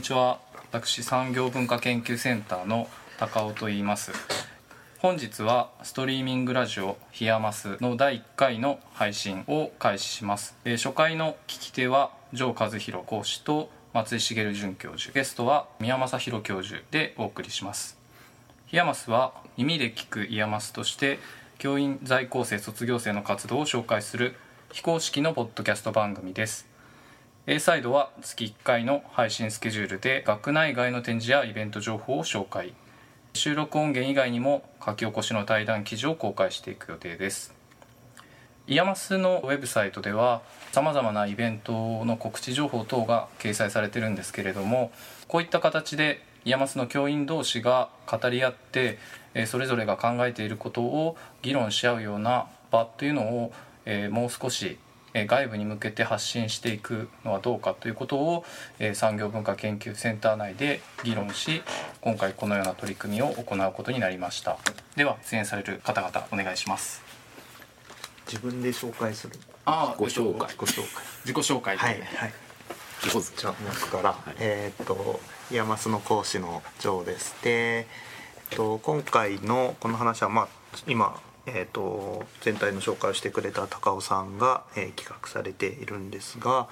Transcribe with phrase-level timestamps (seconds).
[0.00, 0.38] にちは。
[0.70, 2.88] 私産業文化研究センターの
[3.18, 4.12] 高尾と言います。
[4.98, 15.12] 本日はストリーミングラジオ「ひやます」の第1回の配信を開始します、えー初回の聞き手は城一裕講師と松井茂准教授。
[15.12, 17.98] ゲストは三輪眞弘教授でお送りします。
[18.68, 21.18] ヒヤマスは耳で聞く IAMAS として
[21.58, 24.34] 教員在校生卒業生の活動を紹介する
[24.72, 26.69] 非公式のポッドキャスト番組です。
[27.46, 32.74] A サイドは月1回の配信スケジュールで学内外の展示やイベント情報を紹介。
[33.32, 37.54] 収録音源以外にも書き起こしの対談記事を公開していく予定です。
[38.66, 44.92] IAMAS のウェブサイトではさまざまなイベントの告知情報等が掲載されてるんですけれども
[45.26, 48.98] こういった形で IAMAS の教員同士が語り合って
[49.46, 53.52] それぞれが考えていることを議論し合うような場というのを
[54.10, 54.78] もう少し
[55.14, 58.44] 外部に向けて発信していくのはどうかということを
[58.78, 61.62] えー産業文化研究センター内で議論し
[62.00, 64.58] 今回このような取り組みを行うことになりました。
[64.96, 67.02] では出演される方々お願いします。
[68.26, 69.34] 自分で紹介する？
[69.64, 70.48] あご紹介。
[70.50, 71.04] 自己紹介。
[71.24, 71.82] 自己紹介で。
[71.82, 72.32] はいはい。
[73.02, 77.34] じゃあ僕から、えーっと IAMAS の講師の城です。
[77.42, 77.86] で、え
[78.54, 80.48] っと、今回のこの話はまあ
[80.86, 81.20] 今
[81.54, 86.68] えー、と全体の紹介をしてくれた高尾さんが、えー企画されているんですが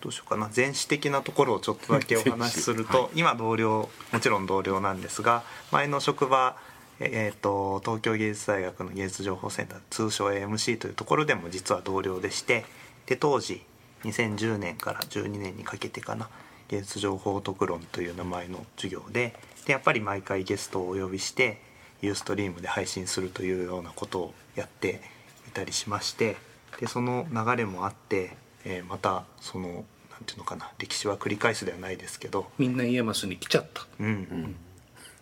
[0.00, 0.50] どうしようかな。
[0.54, 6.56] 前史的なところをちょっとだけお話しすると、今同僚もちろん同僚なんですが前の職場
[7.02, 12.66] えー、と東京芸術大学の芸術情報センター通称 AMC というところでも実は同僚でして
[13.06, 13.62] で当時
[14.04, 16.28] 2010年から12年にかけてかな
[16.68, 21.60] 芸術情報特論という名前の授業ででやっぱり毎回ゲストをお呼びして
[22.02, 25.00] ユーストリームで配信するというようなことをやって
[25.48, 26.36] いたりしまして
[26.80, 33.86] でその流れもあって、えーまたそのなんていうのかな歴史は繰り返すではないですけどみんな IAMAS に来ちゃった。
[33.98, 34.56] うん、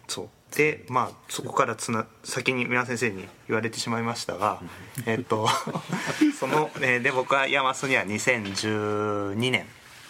[0.09, 0.29] そう。
[0.57, 4.63] でまあそこからつな先に三輪先生に言われてしまいましたが
[5.05, 5.47] えっと
[6.39, 9.67] その、ね、で僕は IAMAS には2012年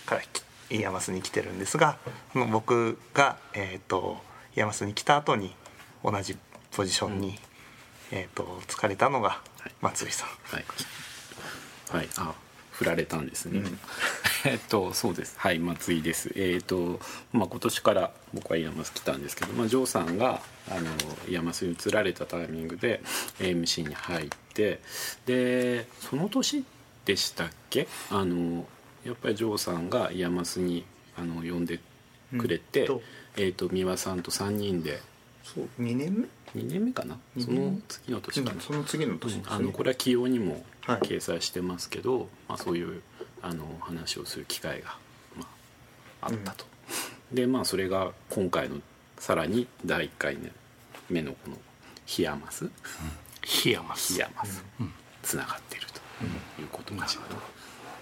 [0.06, 1.98] からき IAMAS に来てるんですが
[2.50, 4.22] 僕が、えっと
[4.54, 5.54] IAMAS に来た後に
[6.04, 6.36] 同じ
[6.78, 7.36] ポジションに、
[8.12, 9.40] えっと就かれたのが
[9.80, 10.28] 松井さん。
[10.54, 10.64] はい、
[11.90, 12.34] はい、あ
[12.70, 13.78] 振られたんですね、うん。
[14.48, 15.34] えっとそうです。
[15.38, 16.30] はい松井です。
[16.36, 17.00] えっ、と
[17.32, 20.40] まあ今年から僕は IAMAS 来たんですけど、まあ、城さんが
[20.70, 20.92] あの
[21.28, 23.00] IAMAS に移られたタイミングで
[23.40, 24.78] MC に入って
[25.26, 26.64] でその年
[27.04, 27.88] でしたっけ？
[28.08, 28.68] あの
[29.04, 30.84] やっぱり城さんが IAMAS に
[31.16, 31.80] あの呼んで
[32.38, 33.02] くれて、うんと。
[33.36, 35.02] えっ、と三輪さんと3人で。
[35.42, 36.37] そう2年目？
[36.56, 37.18] 2年目かな？
[37.38, 38.60] その次の年かな。
[38.60, 41.00] その次の年ね、あのこれは紀要にもはい。
[41.00, 43.02] 掲載してますけど、まあ、そういう
[43.42, 44.96] あの話をする機会が、
[45.36, 45.46] ま
[46.22, 46.64] あ、あったと、
[47.32, 48.76] でまあそれが今回の
[49.18, 50.38] さらに第1回
[51.10, 51.56] 目のこの
[52.06, 52.70] 「ヒヤマス」
[53.42, 54.64] 檜山「ヒヤマス」
[55.22, 55.98] つながっていると。
[56.60, 57.22] いうことかしら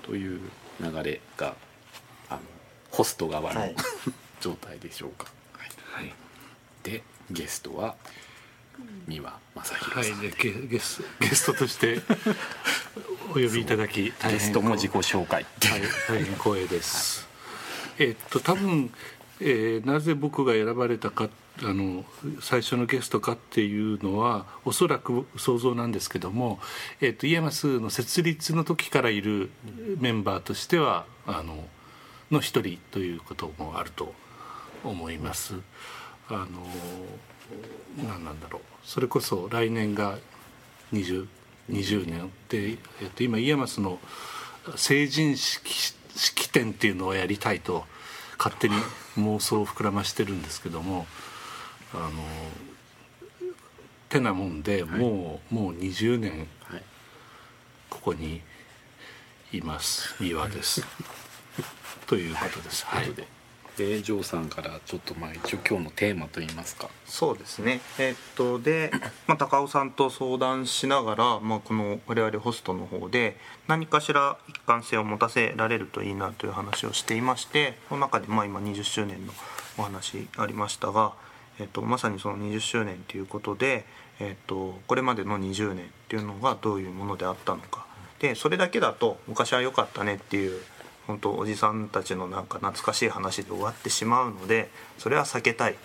[0.02, 0.40] という
[0.80, 1.54] 流れが
[2.30, 2.40] あの
[2.90, 3.76] ホスト側の、はい。
[4.40, 5.26] 状態でしょうか。
[5.52, 6.04] はい。
[6.06, 6.14] はい、
[6.82, 7.96] でゲストは
[9.06, 12.00] 三輪正は弘さんでい、でゲゲスゲストとして
[13.30, 15.48] お呼びいただき大ゲ変ストも自己紹介は
[15.78, 17.26] い、大変光栄です。
[17.98, 18.90] えっと多分、
[19.40, 21.28] えーなぜ僕が選ばれたか
[21.62, 22.04] あの
[22.40, 26.58] 最初のゲストかっていうのはおそらく想像なんですけども、
[27.00, 29.50] えっとイエマスの設立の時からいる
[29.98, 31.64] メンバーとしてはあの
[32.30, 34.12] の一人ということもあると
[34.84, 35.54] 思います。
[36.28, 36.46] あの
[37.96, 38.62] 何なんだろう。
[38.84, 40.18] それこそ来年が
[40.92, 41.26] 20,
[41.70, 43.98] 20年で、えっと、今イエマスの
[44.76, 47.84] 成人式式典っていうのをやりたいと
[48.38, 48.74] 勝手に
[49.18, 51.06] 妄想を膨らましてるんですけども
[51.92, 52.10] あの
[54.08, 56.82] てなもんで、もうもう20年はい。
[57.90, 58.40] ここに
[59.52, 60.14] います。
[60.18, 60.84] 三輪です。
[62.06, 62.84] ということです。
[62.86, 63.35] はい
[63.76, 66.88] で、ジョーさんからちょっとまあ一応今日のテーマといいますか。
[67.04, 67.80] そうですね。
[67.98, 68.90] えーっとで、
[69.26, 73.36] まあ、高尾さんと相談しながら、まあ、この我々ホストの方で
[73.68, 79.32] 何かしら一貫性を持たせられるといいなという話をしていましてその中でまあ今20周年の
[79.78, 81.12] お話ありましたが、
[81.58, 83.84] えーっとまさにその20周年ということで、
[84.20, 87.86] えーっとこれまでの20年っていうのがどういうものであったのか。
[88.18, 90.62] でそれだけだと昔は良かったねっていう
[91.06, 95.76] 本当おじさんたちのなんか懐かしい話で終わってしまうのでそれは避けたい。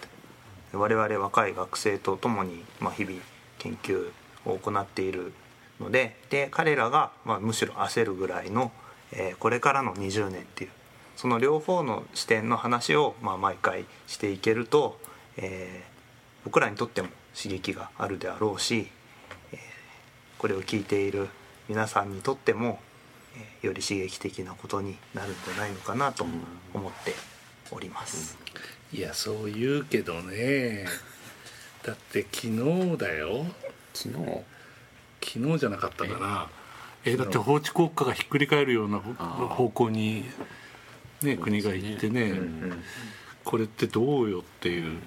[0.74, 3.18] 我々若い学生と共に、まあ、日々
[3.60, 4.12] 研究
[4.46, 5.34] を行っている
[5.80, 8.72] のでで彼らが、まあ、むしろ焦るぐらいの、
[9.12, 10.70] えーこれからの20年っていう
[11.18, 15.00] その両方の視点の話を、まあ、毎回していけると、
[15.38, 15.92] えー
[16.44, 17.10] 僕らにとっても
[17.40, 18.88] 刺激があるであろうし、
[19.52, 19.60] えー
[20.38, 21.30] これを聞いている
[21.70, 22.80] 皆さんにとっても、
[23.62, 26.26] より刺激的なことになるんじゃないのかなと
[26.74, 27.14] 思って
[27.72, 28.38] おります。
[28.94, 30.86] いやそう言うけどね。
[31.84, 33.46] だって昨日だよ。
[33.94, 34.44] 昨日？
[35.24, 36.50] 昨日じゃなかったかな。
[37.06, 40.26] えだって法治国家がひっくり返るような方向に、
[41.22, 42.34] ね、国が行ってね、
[43.44, 45.00] これってどうよっていう。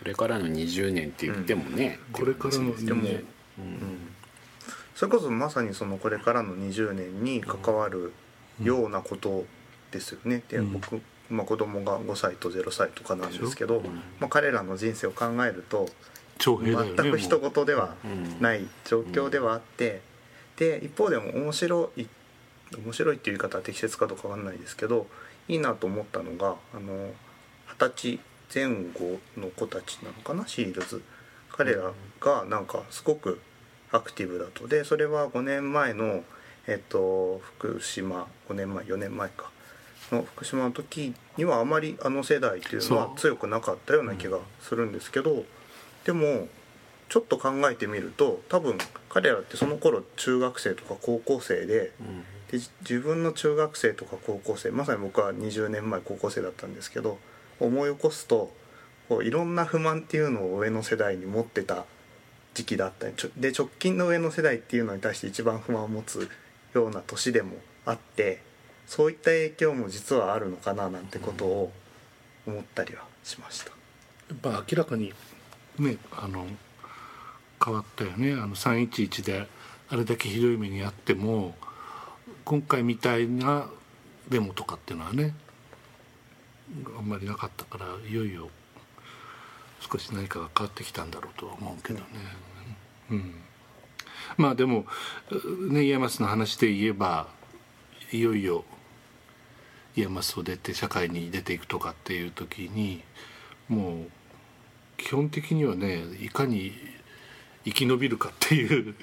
[0.00, 3.22] これからの20年って言ってもね、これからのでもね
[5.00, 8.12] それこそまさにそのこれからの20年に関わる
[8.62, 9.46] ようなこと
[9.92, 10.42] ですよね。
[10.46, 10.72] でうん。
[10.74, 11.00] 僕、
[11.30, 13.80] まあ、子供が5歳と0歳とかなんですけど、
[14.18, 15.88] まあ、彼らの人生を考えると
[16.38, 20.02] 全く人事ではうんない状況ではあって、
[20.58, 22.04] で一方でも面白い
[22.76, 25.06] 面白いっていう言い方は適切かどうかわかんないですけど
[25.48, 27.14] いいなと思ったのがあの
[27.68, 28.20] 二十歳
[28.54, 31.02] 前後の子たちなのかなシールズ。
[31.52, 33.40] 彼らがなんかすごく
[33.92, 34.68] アクティブだと。
[34.68, 36.22] でそれは5年前の、
[36.66, 39.50] えっと、福島5年前4年前か。
[40.12, 45.44] の福島の時にはあまりあの世代っていうのは強くなかったような気がするんですけど、
[46.04, 46.48] でも
[47.08, 48.78] ちょっと考えてみると多分
[49.08, 51.92] 彼らってその頃中学生とか高校生で
[52.50, 57.18] でじ自分の中学生とか高校生まさに僕は20年前高校生だったんですけど
[57.58, 58.52] 思い起こすと
[59.08, 61.84] こういろんな不満っていうのを上の世代に持ってた
[62.54, 66.28] 時期だったりで直近の上の世代っていうのに対して一番不満を持つ
[66.74, 67.56] ような年でも
[67.86, 68.42] あって
[68.86, 71.72] そういった影響も実はあるのかななんてことを
[72.46, 73.72] 思ったりはしました。
[74.42, 75.12] まあ明らかに
[75.78, 76.46] ねあの
[77.64, 79.46] 変わったよねあの311で
[79.88, 81.54] あれだけひどい目にあっても
[82.44, 83.68] 今回みたいな
[84.28, 85.34] デモとかっていうのはね
[86.96, 88.48] あんまりなかったからいよいよ
[89.80, 92.06] 少し何かが変わってきたんだろうとは思うけどね。
[93.10, 93.34] うん。
[94.36, 94.86] まあでも
[95.70, 97.28] ね IAMAS の話で言えば
[98.12, 98.64] いよいよ
[99.96, 103.02] IAMAS を出て社会に出ていくとかっていう時に
[103.68, 104.10] もう
[104.96, 106.72] 基本的にはねいかに
[107.64, 108.94] 生き延びるかっていう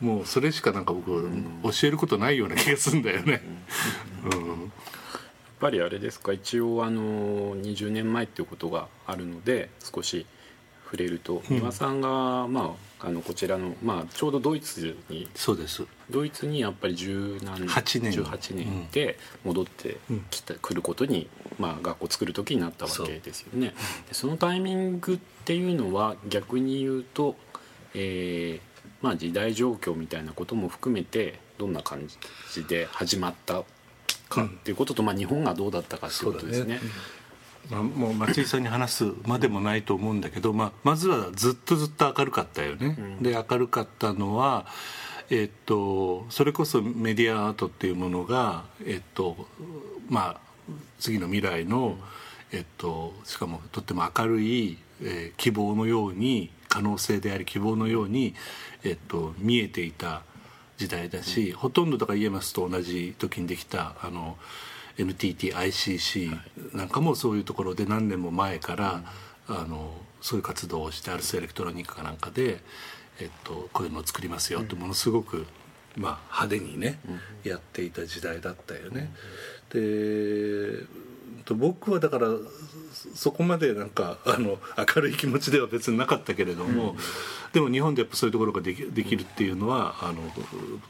[0.00, 3.42] もうそれしかなんか僕教えることないような気がするんだよね。
[4.32, 4.72] うん
[5.60, 6.32] ぱりあれですか？
[6.32, 10.26] 一応あの20年前っていうことがあるので少し
[10.84, 11.42] 触れると。
[11.50, 11.58] うん。
[11.58, 15.84] 三輪さんが、まあ、あのこちらの、まあ、ちょうどドイツにそうです。
[16.10, 18.12] ドイツにやっぱり十何8年。
[18.12, 19.98] 18年で戻って
[20.30, 21.28] きた、来ることに、
[21.58, 23.74] まあ、学校作る時になったわけですよね。
[24.08, 27.36] でそのタイミングっていうのは逆に言うと、
[27.94, 28.68] えー
[29.02, 32.08] まあ、時代状況みたいなことも含めてどんな感
[32.52, 33.62] じで始まった
[34.28, 36.80] かっていうことと、まあ、日本がどうだったかっていうことですね。
[37.70, 42.96] まあ、もう松井さんに話すまでもないと思うんだけど、まあ、まずはずっとずっと明るかったよね。
[42.98, 44.66] うんで明るかったのは、
[45.30, 49.36] えっと、それこそメディアアートっていうものが、えっと
[50.08, 50.40] まあ、
[50.98, 51.98] 次の未来の、
[52.52, 58.34] えっと、しかもとっても明るい、えー希望のように可能性であり希望のように、
[58.84, 60.22] えっと、見えていた
[60.78, 64.38] 時代だし、ほとんどだからイエマスと同じ時にできたあの
[64.96, 66.38] NTTICC
[66.74, 69.02] なんかもそういうところで何年も前から、
[69.48, 72.60] あのそういう活動をしてアルスエレクトロニカかなんかで、
[73.20, 75.46] えっと、こういうのを作りますよってものすごく、
[75.96, 76.98] まあ、派手にね、
[77.44, 79.12] やっていた時代だったよね。
[79.70, 81.07] でと
[81.54, 82.26] 僕はだから
[82.92, 86.96] そそこまでなんかあの明るい気持ちでは別になかったけれども、
[87.52, 90.22] でも日本でやっぱそういうところができできるっていうのはあの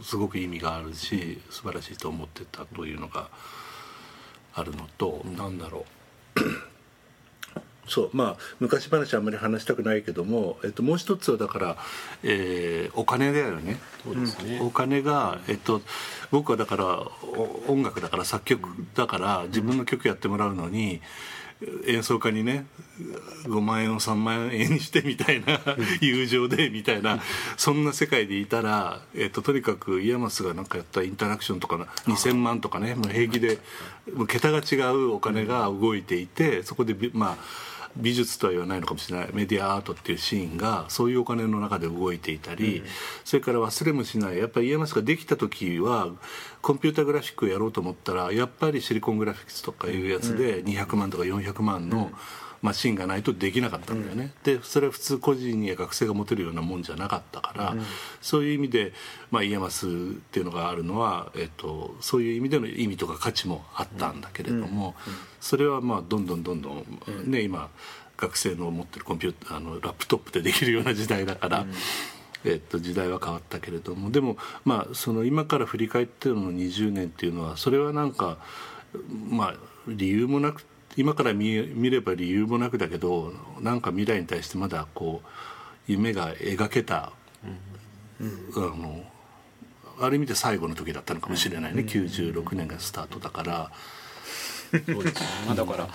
[0.02, 3.28] すごく意味があるし素晴らしいと思ってたというのが
[4.54, 5.84] あるのと、なんだろ
[6.36, 6.40] う
[7.88, 11.76] そうまあ昔話あんまり話したくないけども、えっと、もう一つはだから、
[12.22, 13.78] えーお金だよね。
[14.04, 14.60] そうですね。
[14.60, 15.80] お金が、えっと、
[16.30, 21.00] 僕はだからお音楽だから作曲だから自分の曲やってもらうのに
[21.86, 22.66] 演奏家にね
[23.44, 25.58] 5万円を3万円にしてみたいな
[26.00, 27.20] 友情でみたいな
[27.56, 33.58] そんな世界でいたら、えっと、とにかく IAMAS がなんかやったインタラクションとかの2000万とかねもう平気で
[34.14, 37.36] もう桁が違うお金が動いていてそこでびまあ
[37.98, 39.28] 美術とは言わないのかもしれない。
[39.32, 42.82] メディアアートっていうシーンがそういうお金の中で動いていたり、
[43.24, 44.38] それから忘れもしない。
[44.38, 46.08] やっぱり EMS ができた時は
[46.62, 52.10] コンピュータグラフィックをやろうと思ったらやっぱりシリコングラフィックスとかいうやつで200万とか400万の
[52.62, 57.76] マシンがないとできなかったんだよね、でそれは普通個人や学生が持てるようなもんじゃなかったから、
[58.20, 58.92] そういう意味で、
[59.30, 59.90] まあ、 IAMAS っ
[60.30, 64.94] ていうのがあるのは、えっと、そういう意味での意味とか価値もあったんだけれども、
[65.40, 66.84] それはまあどんどんどんどん、
[67.30, 67.70] ね今
[68.16, 71.66] 学生の持ってるコンピューターあのラップトップでできるような時代だから。
[72.44, 78.38] えっと、時代は変わったけれどもでも、まあ、その今から振り返っての20年っていうのはそれはなんか、
[79.28, 79.54] まあ、
[79.88, 80.64] 理由もなく
[80.96, 85.28] 今から見見れば理由もなくだけどなんか未来に対してまだこう
[85.86, 87.12] 夢が描けた、
[87.44, 89.04] あの
[90.00, 93.70] ある意味で最後の時だったのかもしれないね、96年がスタートだから。
[94.70, 95.26] そうですね。
[95.46, 95.88] まあだから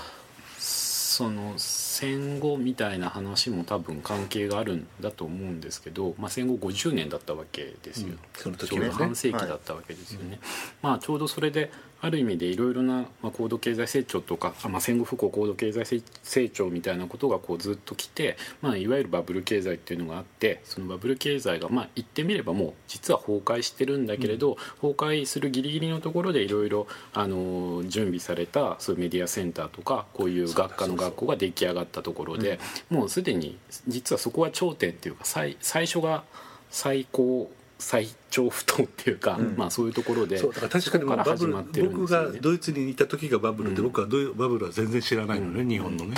[0.58, 8.20] その戦後みたいな話も多分関係があるんだと思うんですけど、まあ、戦後50年だったわけですよ、うん。
[8.34, 10.40] その時ちょうねど半世紀だったわけですよね、
[10.82, 11.72] まあちょうどそれで
[12.04, 33.58] ある意味でいろいろな、まあ、高度経済成長とか、あまあ、戦後復興高度経済成成長みたいなことがこうずっと来て、まあ、いわゆるバブル経済っていうのがあってそのバブル経済がまあ言ってみればもう実は崩壊してるんだけれど、崩壊するギリギリのところでいろいろあの準備されたそういうメディアセンターとかこういう学科の学校が出来上がったところでもうすでに
[33.88, 36.26] 実はそこは頂点っていうか最最初が
[36.70, 37.50] 最高
[37.84, 46.16] 最長不当っていうか、まあそういうところでそうだから確かにバブルから始まってるんで僕がドイツにいた時がバブルで、僕はドイバブルは全然知らないのね、日本のね、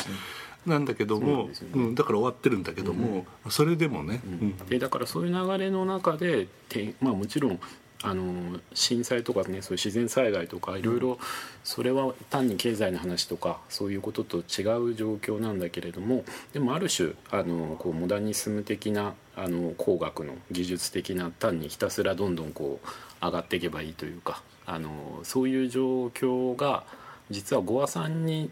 [0.65, 1.53] なんだけどもね。
[1.73, 4.57] うん、だから終わってるんだけども、それでもね、うん。
[4.67, 7.59] でだからそういう流れの中でて、まあ、もちろん
[8.05, 11.17] あの震災とかねそういう自然災害とかいろいろ
[11.63, 26.83] それは単に経済の話とかそういうことと違う状況なんだけれどもでもある種あのこうモダニズム的なあの工学の技術的な単にひたすらどんどんこう上がっていけばいいというかあのそういう状況が
[27.29, 28.49] 実はゴアさんに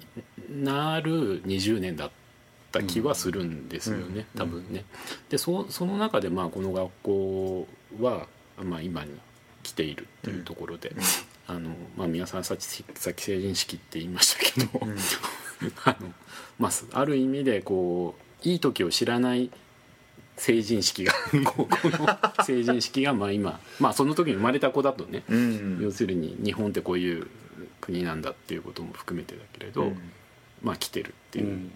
[0.50, 2.12] なる20年だっ
[2.72, 4.84] た気はするんですよね、多分ね。
[5.30, 7.68] でそその中でまあこの学校
[8.02, 9.12] は、まあ、今に
[9.64, 10.94] 来ているというところで、
[11.48, 14.88] あのまあ、皆さんさっきさっき成人式って言いましたけど、
[15.86, 16.14] あの
[16.60, 18.16] まあ、ある意味でこ
[18.46, 19.50] ういい時を知らない
[20.38, 21.14] 成人式が
[21.46, 25.80] 高校の成人式がまあ今、まあ、その時に生まれた子だとね、うん。
[25.82, 27.28] 要するに日本ってこういう
[27.82, 30.12] 国なんだっていうことも含めてだけれど、うん。
[30.62, 31.70] まあ来てるっていう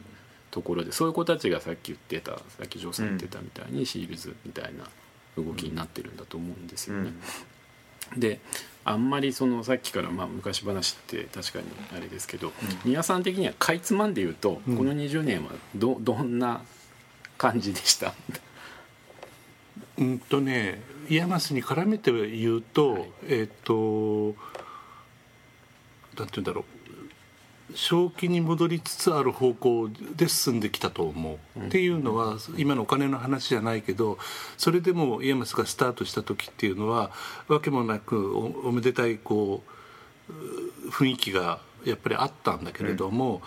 [0.50, 4.90] ところで、そういう子たちがさっき言ってたさっきジョーさん言ってたみたいに SEALDs みたいな
[5.42, 7.14] 動きになってるんだと思うんですよね。
[8.16, 8.40] で
[8.86, 12.54] あんまりそのさっきからまあ昔話って確かにあれですけど、
[12.86, 16.62] 三輪さん的にはかいつまんで言うと、この20年はどどんな
[17.38, 18.14] 感じでした？
[19.98, 23.10] うんとね IAMAS に絡めて言うと、はい。
[23.28, 24.36] えっ、と
[26.18, 26.64] なんて言うんだろう
[27.78, 34.18] 正気に戻りつつある方向で進んできたと思う、っていうのは今のお金の話じゃないけど
[34.58, 37.12] それでも IAMASがスタートした時っていうのは
[37.48, 39.62] わけもなくおおめでたいこ
[40.28, 43.44] う雰囲気がやっぱりあったんだけれども、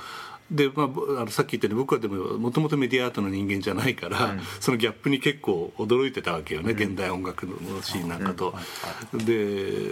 [0.49, 8.55] でまあぼ、あのさっき言ったように僕はでももともとメディアアートの人間じゃないから、そのギャップに結構驚いてたわけよね、現代音楽のシーンなんかと。
[9.13, 9.91] で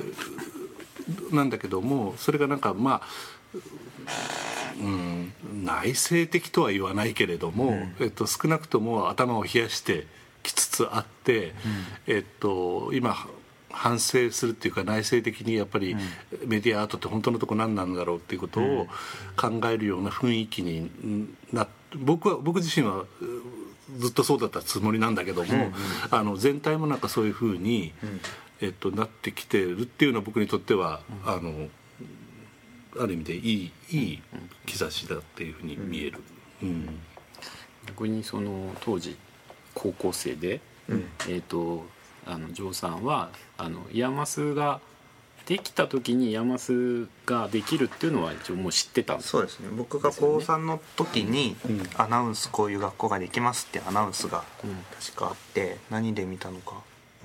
[1.33, 3.09] なんだけどもそれがなんかまあ
[4.81, 5.33] うん、
[5.65, 10.07] 内省的とは言わないけれども、えっと、少なくとも頭を冷やして
[10.43, 11.53] きつつあって、
[12.07, 13.17] えっと、今
[13.71, 15.97] 反省するっていうか内省的にやっぱり
[16.47, 18.87] メディアアートって本当のとこ何なんだろうっていうことを
[19.37, 20.91] 考えるような雰囲気に
[21.53, 23.07] なっ僕は僕自身はう
[23.99, 25.73] ずっとそうだったつもりなんだけども、
[26.11, 27.95] あの全体もなんかそういうふうに、
[28.61, 31.69] えっと、なってきてるっていうのは僕にとっては、あの
[32.99, 34.23] ある意味でいいいい
[34.67, 36.19] 兆しだっていうふうに見える。
[36.63, 37.01] うん。
[37.87, 39.17] 逆にその当時
[39.75, 41.87] 高校生で、えー、と
[42.27, 44.81] あの城さんはあの IAMASが
[45.47, 49.69] できた時に IAMASができるっていうのは一応もう知ってたんですそうですね。
[49.75, 51.57] 僕が高3の時に
[51.97, 54.45] アナウンスこういう学校ができますってアナウンスが
[55.01, 56.75] 確かあって何で見たのか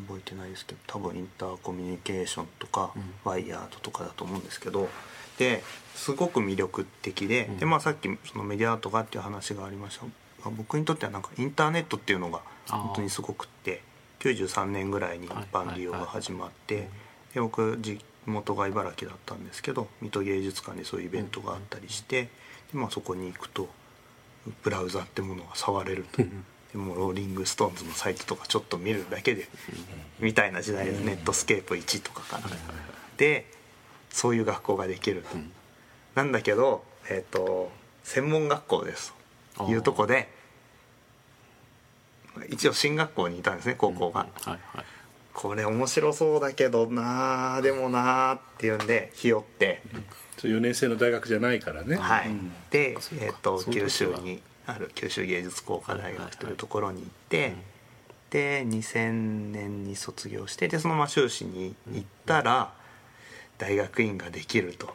[0.07, 2.93] 覚えてないですけど多分インターコミュニケーションとか
[3.25, 4.87] ワイヤードとかだと思うんですけど
[5.37, 5.63] で
[5.95, 10.05] すごく魅力的でで、まあ、さっきそのメディアアートがっていう話がありました。
[10.43, 13.81] が僕にとってはなんかインターネットっていうのが本当にすごくって
[14.19, 16.89] 93年ぐらいに一般利用が始まって
[17.33, 22.29] で僕地元が茨城だったんですけど水戸芸術館でそういうイベントがあったりしてで、
[22.73, 23.69] まあ、そこに行くと
[24.63, 26.21] ブラウザってものが触れると。
[26.21, 29.47] でもうローリング・ストーンズのサイトとかちょっと見るだけで
[30.19, 32.49] みたいな時代ですネットスケープ1とかから
[33.17, 33.45] で
[34.13, 35.37] そういう学校ができると。
[36.15, 37.69] なんだけどえっと
[38.03, 39.13] 専門学校です。
[39.67, 40.29] いうとこで
[42.49, 44.59] 一応進学校にいたんですね高校が、はいはい。
[45.33, 49.81] これ面白そうだけどなあでもなあっていうんでひよって、
[50.37, 51.95] 4年生の大学じゃないからね。
[51.95, 52.53] はい、うん。
[52.69, 53.25] で、そうか。
[53.25, 57.55] えっと九州にある九州芸術工科大学というところに行って、
[58.29, 62.73] で2000年に卒業してでそのまま修士に行ったら
[63.63, 64.93] 大学院ができると、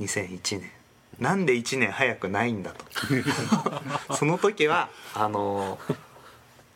[0.00, 0.70] 2001年。
[1.18, 2.84] なんで1年早くないんだと。
[4.16, 5.78] その時はあの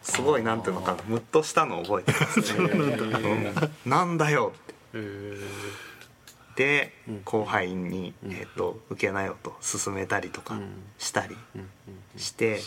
[0.02, 1.02] すごいなんていうのかな。
[1.06, 5.06] ムッとしたのを覚えてますね、うんなんだよって。
[6.56, 6.92] で
[7.24, 10.58] 後輩に、えー、と受けなよと勧めたりとか
[10.98, 11.34] したり
[12.18, 12.60] して、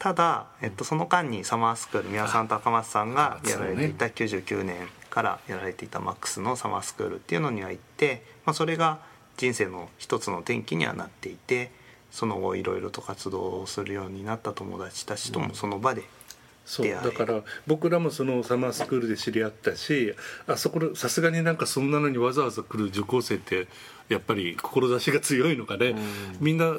[0.00, 9.00] ただ、えっと、その間にサマースクール宮さんと赤松さんがやられていた99年からやられていたマックスのサマースクールっていうのには行って、まあ、それが
[9.36, 11.72] 人生の一つの転機にはなっていて
[12.12, 16.04] その後いろいろと活動をするようになった友達たちともその場で
[16.68, 16.86] そう。
[16.86, 20.14] だから僕らもそのサマースクールで知り合ったし
[20.46, 23.68] あそこでさすがになんかそんなのにわざわざ来る受講生って
[24.10, 25.94] やっぱり志が強いのかね、
[26.40, 26.72] みんな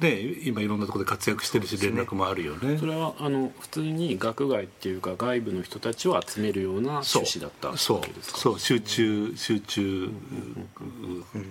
[0.00, 2.78] ね今いろんなところで活躍してるし連絡もあるよね。
[2.78, 8.38] それはあの普通に学外っていうか外部の人たちを集めるような趣旨だったわそうけですか？
[8.38, 8.58] そう。
[8.58, 10.10] 集中集中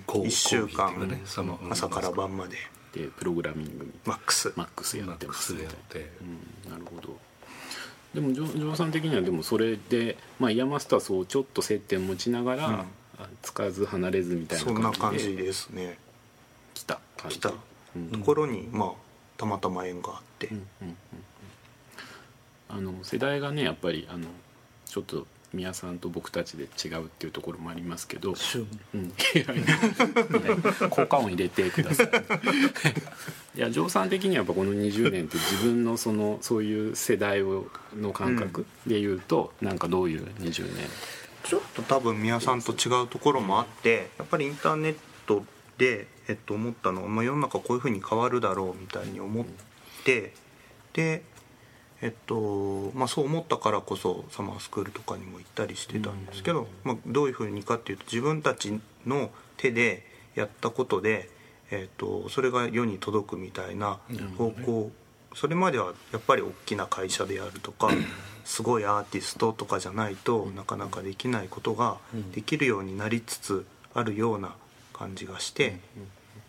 [0.07, 1.21] 講義1週間ね。
[1.25, 2.57] その朝から晩まで。
[2.93, 4.53] でプログラミングマックス。
[4.55, 6.11] マックスやってますみスでやたいって。
[6.69, 7.17] な、うん、なるほど
[8.15, 12.73] でもジョーさん的にはでもそれで、まあ、イヤマスターそうちょっと接点持ちながら、うん。
[13.17, 15.97] あつかず離れずみたいなそんな感感じでじですね。
[16.73, 17.37] 来た感じ。
[17.37, 17.53] 来た。
[17.95, 18.07] うん。
[18.09, 18.91] ところにまあ
[19.37, 20.95] たまたま縁があって、うんうんうん。
[22.69, 24.27] あの世代がねやっぱりあの
[24.85, 28.33] ちょっと宮さんと僕たちで違うっていうところもありますけど、
[28.93, 29.45] うん、いや い。
[29.47, 29.65] やね
[30.89, 32.07] 効果音入れてください。
[33.57, 40.87] いや城さん的にはやっぱこの20年って自分のそのそういう世代をの感覚で言うと、なんかどういう20年？
[41.45, 44.95] ちょっと多分宮さんと違うところもあってやっぱりインターネッ
[45.27, 45.45] ト
[45.77, 49.45] で、えっと、思ったのは、まあ、世の中こういうふうに変わるだろうみたいに思っ
[50.03, 50.33] て
[50.93, 51.23] で
[52.05, 61.31] えっとまあ、そう思ったからこそサマースクールとかにも行ったりしてたんですけど、まあ、どういうふうにかっていうと自分たちの手でやったことで、
[61.71, 63.97] えっと、それが世に届くみたいな
[64.37, 64.91] 方向、
[65.33, 67.89] それまではやっぱり大きな会社であるとか
[68.45, 71.97] すごいアーティストとかじゃないとなかなかできないことが
[72.35, 73.65] できるようになりつつ
[73.95, 74.53] あるような
[74.93, 75.79] 感じがして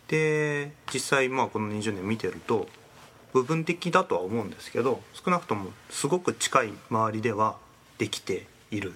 [0.09, 2.69] で実際まあこの20年見てると
[3.37, 7.57] 部分的だとは思うんですけど少なくともすごく近い周りでは
[7.99, 8.95] できている、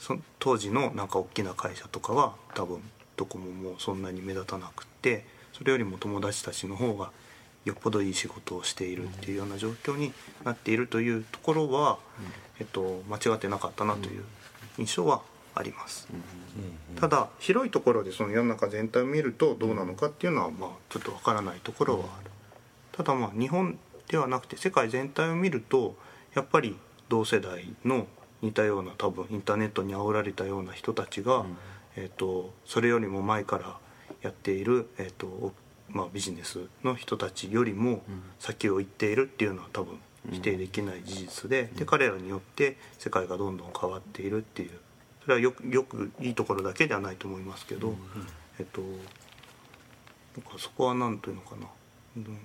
[0.00, 2.82] そ当時のなんか大きな会社とかは多分
[3.16, 7.12] どこももうそんなに目立たなくってそれよりも友達たちの方が
[7.64, 10.12] よっぽどいい仕事をしているっていうような状況に
[10.44, 11.98] なっているというところは、
[12.58, 14.24] えっと、間違ってなかったなという
[14.78, 15.22] 印象は
[15.54, 16.08] あります。
[16.98, 22.29] ただ広いところでその世の中全体を見るとどうなのかっていうのはまあちょっとわからないところはある。
[22.92, 25.94] ただまあ日本ではなくて世界全体を見ると
[26.34, 26.76] やっぱり
[27.08, 28.06] 同世代の
[28.42, 31.44] 似たような多分インターネットに煽られたような人たちが、
[31.96, 33.78] えー、とそれよりも前から
[34.22, 35.52] やっている、えーと
[35.88, 38.02] まあ、ビジネスの人たちよりも
[38.38, 39.98] 先を行っているっていうのは多分
[40.30, 44.70] 否定できない事実で,、で彼らによって世界がどんどん変わっているっていう。
[45.22, 47.94] それはよくよくいいところだけではないと思いますけど、
[48.58, 48.80] えっと
[50.58, 51.66] そこは何というのかな。
[52.16, 52.38] うん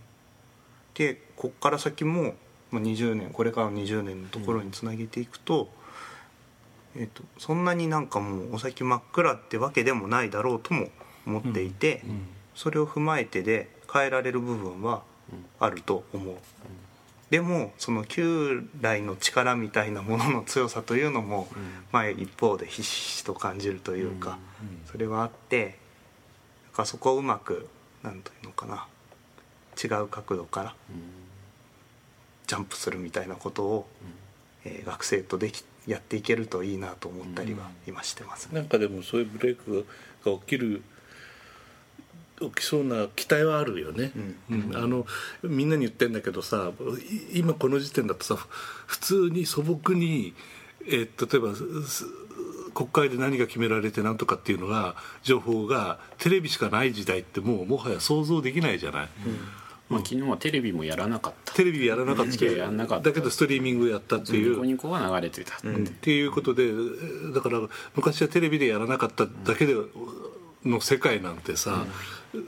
[0.95, 2.35] でこっから先も
[2.71, 5.69] まあ20年これからの20年のところにつなげていくと,、
[6.95, 10.87] えー、とそんなになんかもうお先真っ暗ってわけでもないだろうとも
[11.25, 12.03] 思っていて、
[12.53, 15.03] それを踏まえてで変えられる部分は
[15.59, 16.35] あると思う。
[17.29, 21.47] でもその旧来の力みたいなものの強さというのも、
[21.91, 24.37] まあ、一方でひしひしと感じるというか、
[24.91, 25.77] それはあって
[26.65, 27.67] なんかそこをうまく
[28.03, 28.87] なんというのかな
[29.81, 30.75] 違う角度から
[32.47, 33.87] ジャンプするみたいなことを、
[34.63, 39.85] えー学生とできやっていけるといいなと思ったりは今してます、なんかでもそういうブレイク
[40.25, 40.81] が起きる
[42.39, 44.11] 起きそうな期待はあるよね、
[44.49, 44.71] うん。
[44.75, 45.05] あの
[45.43, 46.71] みんなに言ってんだけどさ
[47.33, 48.35] い今この時点だとさ
[48.87, 50.33] 普通に素朴に、
[50.87, 51.55] えー例えば
[51.87, 52.05] す
[52.73, 59.09] 国会で何が決められてなんとかっていうのが情報がテレビしかない時代ってもうもはや想像できないじゃない、
[59.87, 61.53] まあ、昨日はテレビもやらなかった。
[61.53, 62.45] テレビやらなかった。
[62.45, 63.09] やらなかった。
[63.09, 65.61] だけどストリーミングやったっていう、ニコニコは流れてた、っ
[66.01, 66.11] て。
[66.11, 66.71] いうことで
[67.33, 67.59] だから
[67.95, 69.75] 昔はテレビでやらなかっただけで
[70.63, 71.85] の世界なんてさ、
[72.33, 72.39] ね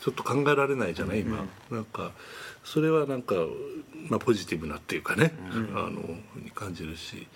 [0.00, 2.12] ちょっと考えられないじゃない今、なんか
[2.64, 3.34] それはなんか、
[4.08, 5.32] まあ、ポジティブなっていうかね、
[5.74, 6.00] あの
[6.36, 7.26] に感じるし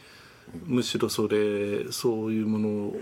[0.66, 2.92] むしろそれそういうもの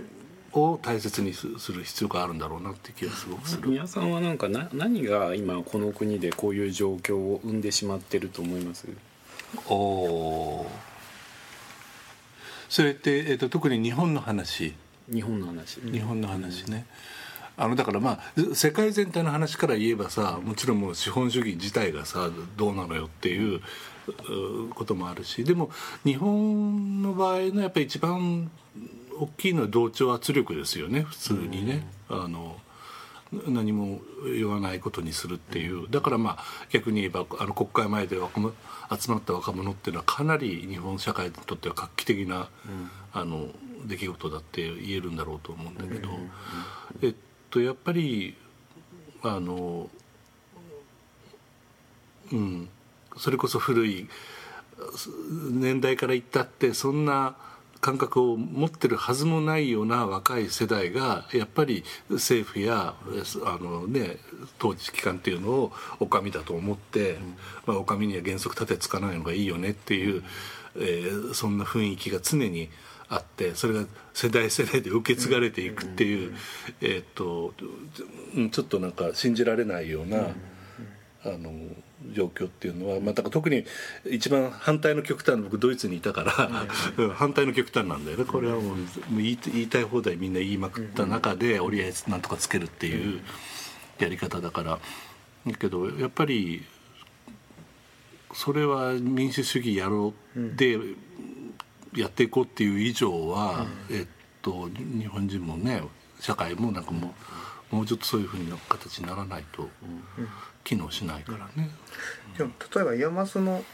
[0.55, 3.69] を大切にする必要があるんだろうなって気がすごくする。
[3.69, 8.87] 皆さんはなんかな何が今この国でこういう状況を生んでしまってると思います？
[9.69, 10.71] おお
[12.69, 14.75] それって、えっと特に日本の話？
[15.11, 16.87] 日本の話、日本の話ね、
[17.57, 23.61] あのだからまあ世界全体の話から言えばさもちろんもう資本主義自体がさどうなのよっていう
[24.29, 25.71] うこともあるしでも
[26.05, 28.51] 日本の場合のやっぱり一番
[29.23, 31.87] 大きいのは同調圧力ですよね普通にね。
[32.09, 32.57] あの
[33.49, 35.89] 何も言わないことにするっていう。
[35.91, 38.55] だからまあ逆に言えばあの国会前で若者
[38.99, 42.51] 集まった若者っていうのはかなり日本社会にとっては画期的な、
[43.13, 43.49] あの
[43.87, 46.11] 出来事だって言えるんだろうと思うんだけど、
[47.01, 47.15] えっ
[47.49, 48.37] とやっぱり
[49.23, 49.89] あの
[52.33, 52.69] うん。
[53.19, 54.09] それこそ古い
[55.51, 57.37] 年代から言ったってそんな
[57.83, 62.95] 感覚を持ってるはずもないような若い世代がやっぱり政府や
[63.45, 64.19] あの、ね、
[64.61, 67.17] 統治機関っていうのをお上だと思って、
[67.67, 70.23] まあ、お上には原則立てつかないのがいいよねっていう、
[70.77, 72.71] えーそんな雰囲気が常に
[73.09, 76.35] あってそれが世代世代で受け継がれていくっていう、
[76.81, 77.53] えーっと
[78.37, 80.29] うんちょっとなんか信じられないような。
[81.25, 81.53] あの
[82.13, 83.65] 状況っていうのは、まあ、だから特に
[84.11, 86.51] 一番反対の極端の僕ドイツにいたから、
[86.97, 88.25] うん反対の極端なんだよね。
[88.25, 93.21] これはもうもう言い言いたい放題みんな言いまくった中で折り合いなんとかつけるっていう
[93.99, 94.79] やり方だから。
[95.47, 96.65] だけどやっぱり
[98.33, 100.79] それは民主主義やろうで
[101.95, 104.07] やっていこうっていう以上は、えっ
[104.41, 105.83] と、日本人もね
[106.21, 107.15] 社会もなんかも
[107.73, 109.69] うもうちょっとそういうふうな形にならないと
[110.65, 111.71] 機能しないからね。
[112.39, 113.65] でも例えば IAMASの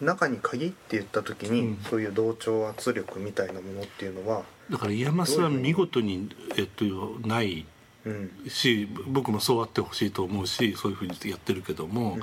[0.00, 1.76] 中に限って言った時に、うん。
[1.88, 6.28] そういう同調圧力みたいなものっていうのは、だから IAMASは見事に、
[6.58, 6.84] えっと、
[7.26, 7.66] ない
[8.04, 8.30] うん。
[8.48, 12.18] し僕もそうあってほしいと思うしそういうふうにやってるけども、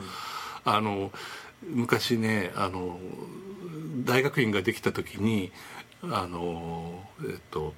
[0.65, 1.12] あの
[1.62, 2.97] 昔ねあの
[4.05, 5.51] 大学院ができた時に
[6.03, 7.73] あのえっと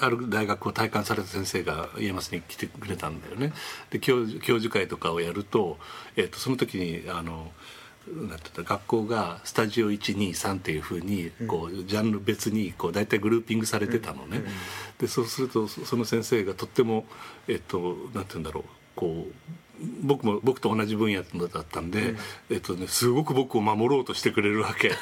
[0.00, 3.52] ある大学を体感された先生が家康に来てくれたんだよね。
[3.90, 5.78] で教授教授会とかをやると、
[6.16, 7.50] えっと、その時にあの
[8.06, 14.42] なんていうんだ学校がスタジオ123っていうふうにこうジャンル別にこう大体グルーピングされてたのね。
[14.98, 17.04] でそうするとそその先生がとっても
[17.48, 19.32] えっとなんていうんだろうこう
[20.02, 22.14] 僕も僕と同じ分野だったんで、
[22.50, 24.92] えっとね、すごく僕を守ろうとしてくれるわけ。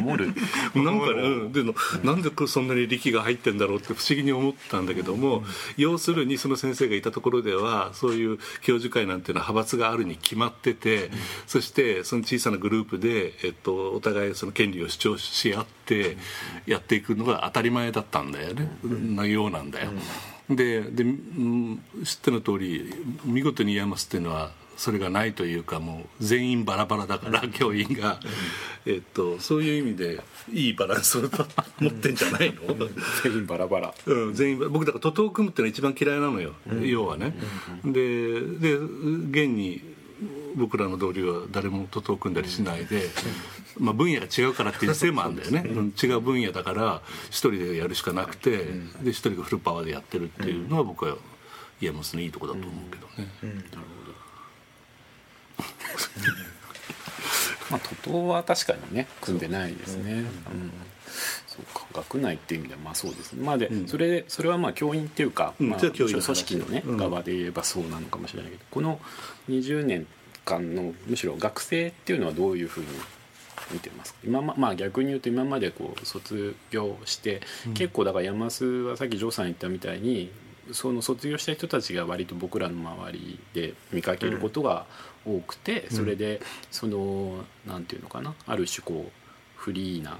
[0.00, 0.34] 守る。
[0.74, 1.28] なんかね、う。
[1.48, 1.52] ん。
[1.52, 5.44] でのなんでそんなに力が入ってんだろうって不思議に思ったんだけども、
[5.76, 11.10] 要するにその先生がいたところではそういう教授会なんていうのは派閥があるに決まってて、
[11.46, 16.16] そしてその小さなグループで、えっと、お互いその権利を主張し合って
[16.66, 19.90] やっていくのが当たり前だったんだよね、なようなんだよ。
[20.50, 22.92] でで、うん知っての通り
[23.24, 28.18] 見事に IAMASっていうのはそれがないというかもう全員バラバラだから、教員が、
[28.86, 31.22] えっと、そういう意味でいいバランスを
[31.80, 32.88] 持ってんじゃないの、
[33.22, 33.94] 全員バラバラ。
[34.06, 37.34] うん、全員僕だから徒党を組むってのは一番嫌いなのよ、要はね、
[37.84, 39.82] でで現に
[40.56, 43.02] 僕らの同僚は誰も徒党を組んだりしないで、
[43.78, 48.64] まあ、分野が違うからっていうせいもあるんだよね、うん違う分野だから一人でやるしかなくて、
[49.02, 51.16] で一人がフルパワーでやってるっていうのは僕は
[51.80, 53.28] IAMASのいいとこだと思うけどね、
[57.70, 60.12] まあ徒党は確かにね組んでないですね。
[60.12, 60.16] う
[60.56, 60.72] ん。
[61.46, 63.44] そうか学内っていう意味ではまあそうですね。
[63.44, 66.96] まあで、それそれはまあ教員っていうか、まあ、うんじゃあ教員の組織のね、うん。
[66.96, 69.00] 側で言えばそうなのかもしれないけどこの
[69.48, 70.06] 20年
[70.44, 72.86] 間のむしろ学生っていうのはどういうふうに
[73.72, 74.14] 見てます。
[74.14, 77.40] か今ままあ逆に言うと今までこう卒業して、
[77.74, 80.30] 結構だから山須はさっきジョーさん言ったみたいに
[80.72, 84.86] その卒業した人たちが割と僕らの周りで見かけることが
[85.24, 89.12] 多くて、それでそのなんていうのかなある種こう
[89.56, 90.18] フリーな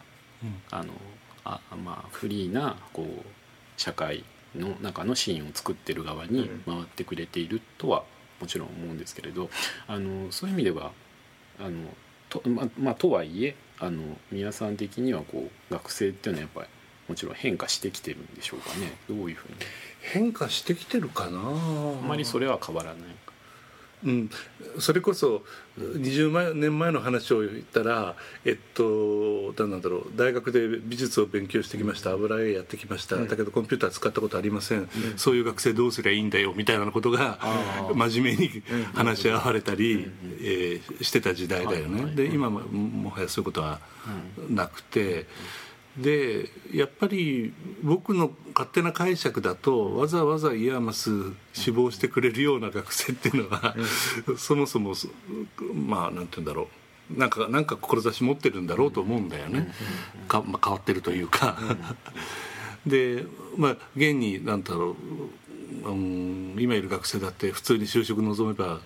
[0.70, 0.92] あの
[1.44, 3.24] あまあフリーなこう
[3.76, 8.02] 社会の中のシーンを作ってる側に回ってくれているとは
[8.40, 9.48] もちろん思うんですけれど
[9.86, 10.92] あのそういう意味では
[11.58, 11.70] あの
[12.30, 16.68] と,、ままあ、とはいえあの宮さん的にはこう学生っていうのはやっぱり
[17.08, 18.92] もちろん変化してきてるんでしょうかね。
[19.08, 19.54] どういうふうに？
[20.00, 21.38] 変化してきてるかな。
[21.38, 23.02] あんまりそれは変わらない
[24.04, 24.30] うん、
[24.78, 25.42] それこそ
[25.78, 32.10] 20年前の話を言ったらえっと何なんだろう大学で美術を勉強してきました。
[32.10, 37.38] 油絵やってきました、だけどコンピューター使ったことありません、そういう学生どうすりゃいいんだよみたいなことが
[37.94, 38.62] 真面目に
[38.94, 40.10] 話し合われたり、
[40.40, 43.80] えーしてた時代だよね、で今ももはやそういうことは
[44.48, 45.26] なくて。
[46.00, 51.10] でやっぱり僕の勝手な解釈だとわざわざ IAMAS
[51.52, 53.74] 志望してくれるような学生っていうのは、
[54.38, 55.08] そもそもそ
[55.74, 56.66] まあなんて言うんだろう。
[57.18, 59.74] なんかなんか志持ってるんだろうと思うんだよね、
[60.28, 61.58] かまあ、変わってるというか、
[62.86, 63.24] で
[63.56, 64.96] まあ現になんだろ
[65.84, 68.80] う、うん、今いる学生だって普通に就職望めば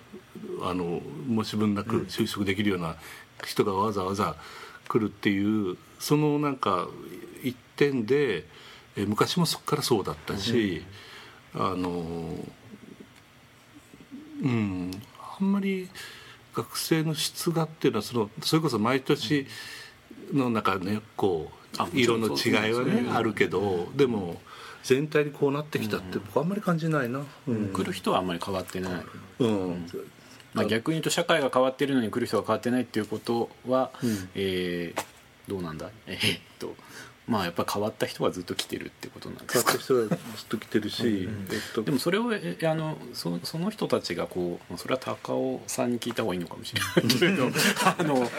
[0.63, 2.95] あの申し分なく就職できるような
[3.45, 4.35] 人がわざわざ
[4.87, 6.87] 来るっていうそのなんか
[7.43, 8.45] 一点で
[8.95, 10.83] え昔もそこからそうだったし、
[11.55, 12.35] あの
[14.43, 14.91] うん
[15.39, 15.89] あんまり
[16.53, 19.47] 学生の質がっていうのはそのそれこそ毎年
[20.31, 24.39] の中ねこあう色の違いはねねあるけどでも
[24.83, 27.23] 全体にこうなってきたって僕あんまり感じないな。
[27.47, 27.69] うん。
[27.73, 28.93] 来る人はあんまり変わってない、
[29.39, 29.87] うん。
[30.53, 34.29] まあ、逆に言うと社会が変わってるのに来る人が変わってないっていうことは、うん。
[34.35, 35.14] えー
[35.47, 35.89] どうなんだ？
[36.07, 36.75] えーっと
[37.27, 47.47] まあやっぱ変わった人がずっと来てるってことなんで変わったすか人がずっと来てるし、えっとでもそれをえあのそその人たちがこうそれは高尾さんに聞いた方がいいのかもしれないけれど
[47.97, 48.31] あの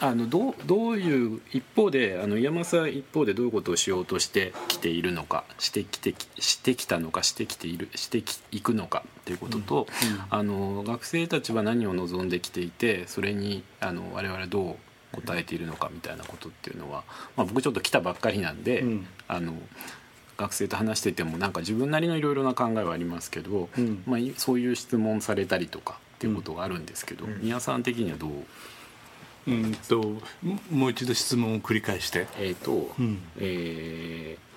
[0.00, 9.86] あのどうどういう一方であの山マは一方でどういうことをしようとしてきているのかしてきてきしてきたのかしてきているしてきいくのかということと、
[10.30, 14.76] あの学生たちは何を望んできていてそれにあの我々どう
[15.12, 17.04] 答えているのかみたいなことっていうのは、
[17.36, 19.06] まあ、僕ちょっと来たばっかりなんで、うん。
[19.28, 19.54] あの
[20.36, 24.02] 学生と話しててもなんか自分なりのいろいろな考えはありますけど、うん。
[24.06, 28.30] まあ、いそういう質問されたりとかっていうことがあるんですけど、宮さん的にはどう？
[29.48, 29.98] うんと
[30.42, 32.26] ももう一度質問を繰り返して。
[32.38, 33.22] えっ、と、うん。
[33.38, 34.52] えー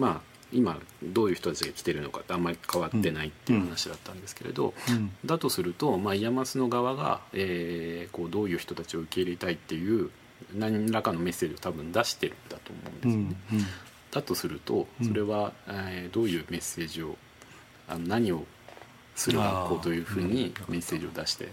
[0.00, 5.12] まあ今どういう人たちが来てるのかってあんまり変わってないっていう話だったんですけれど、うん。
[5.24, 10.10] だとすると、まあ、 IAMASの側が、えーこうどういう人たちを受け入れたいっていう
[10.54, 13.66] 何らかのメッセージを多分出してるんだと思うんですよね。
[14.10, 15.06] だとするとうん。
[15.06, 17.16] それは、えーどういうメッセージを
[17.86, 18.44] あの何を
[19.14, 21.48] する学校というふうにメッセージを出して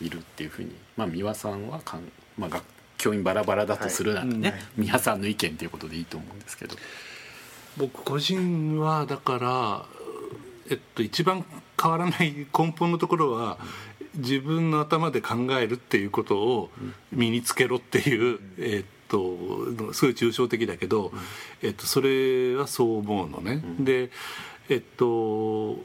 [0.00, 2.02] いるっていうふうに、まあ、三輪さんはかん、
[2.36, 2.64] まあ、学
[2.96, 4.60] 教員バラバラだとするならね、はい。
[4.76, 6.74] 三輪さんの意見ということでいいと思うんですけど。
[7.78, 9.86] 僕個人はだから、
[10.70, 11.44] えっと、一番
[11.80, 13.58] 変わらない根本のところは
[14.16, 16.70] 自分の頭で考えるっていうことを
[17.12, 21.12] 身につけろっていう、えっと、すごい抽象的だけど、
[21.62, 23.62] えっと、それはそう思うのね。
[23.78, 24.10] で
[24.68, 25.76] えっと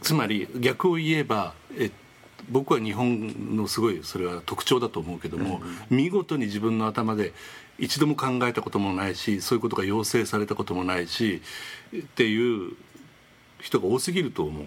[0.00, 1.90] つまり逆を言えばえ
[2.48, 7.32] 僕は日本のすごいそれは特徴だと思うけども、見事に自分の頭で
[7.78, 11.42] 一度も考えたこともないしそういうことが要請されたこともないし
[11.96, 12.72] っていう
[13.60, 14.66] 人が多すぎると思う、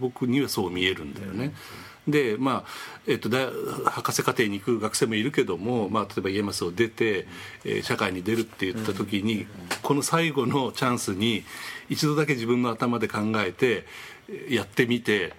[0.00, 1.54] 僕にはそう見えるんだよね。
[2.06, 2.70] でまあ
[3.06, 3.48] えっと、大
[3.86, 7.26] 博士課程に行く学生もいるけども、まあ、例えばイエマスを出て、
[7.64, 9.46] えー社会に出るって言った時に、
[9.82, 11.44] この最後のチャンスに
[11.88, 13.86] 一度だけ自分の頭で考えて
[14.28, 15.32] えーやってみて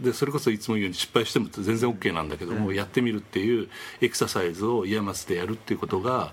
[0.00, 3.68] でそれこそいつも言うように失敗しても全然 OK なんだけども、やってみるっていう
[4.00, 6.32] エクササイズを IAMASでやるっていうことが、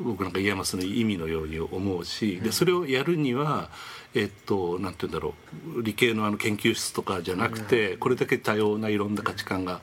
[0.00, 3.70] 僕なんか IAMASの意味のように思うし、でそれをやるには
[4.14, 5.34] えっとなんて言うんだろ
[5.76, 9.80] う理系のあの研究室とかじゃなくて、これだけ多様ないろんな価値観が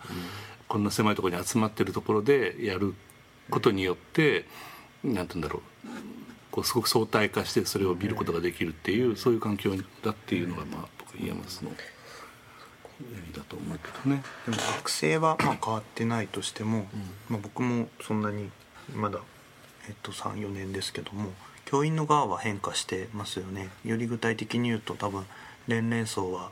[0.68, 2.96] こんな狭いところに集まってるところでやる
[3.50, 4.46] ことによって
[5.04, 5.62] なんて言うんだろう
[6.52, 11.72] こうすごく相対化してそれを見ることができるっていうそういう環境だっていうのがまあ僕 IAMASの
[13.02, 14.24] 意味だと思うけどね。
[14.46, 16.88] でも学生はまあ変わってないとしても、
[17.30, 18.50] まあ、僕もそんなに
[18.94, 19.20] まだ、
[19.88, 21.32] えっと、34年ですけども
[21.66, 23.70] 教員の側は変化してますよね。
[23.84, 25.26] より具体的に言うと多分
[25.68, 26.52] 年齢層は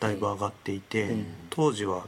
[0.00, 1.14] だいぶ上がっていて、
[1.50, 2.06] 当時は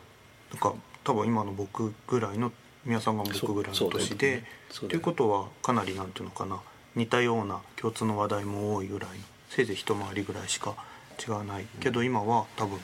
[0.51, 2.53] なんか多分今の僕ぐらいの
[2.85, 6.61] 皆さんが僕ぐらいの年でそうということはかなりなんていうのかな
[6.97, 9.11] 似たような共通の話題も多いぐらい
[9.51, 10.75] せいぜい一回りぐらいしか
[11.27, 11.67] 違わない。
[11.81, 12.81] けど今は多分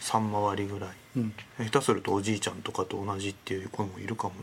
[0.00, 0.90] 3回りぐらい。
[1.16, 1.34] うん。
[1.58, 4.34] 下手するとおじいちゃんとかと同じっていう子もいるかも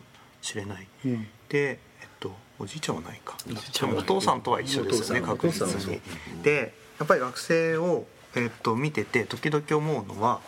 [0.41, 1.27] しれない、うん。
[1.49, 3.35] でえっとおじいちゃんはないか。
[3.47, 4.05] おじいちゃんはない。
[4.05, 5.99] でもお父さんとは一緒ですよね確実に。
[6.43, 10.41] でやっぱり学生を、えっと、見てて時々思うのは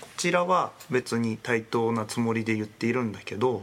[0.00, 3.62] こちらは別に対等なつもりで言っているんだけど、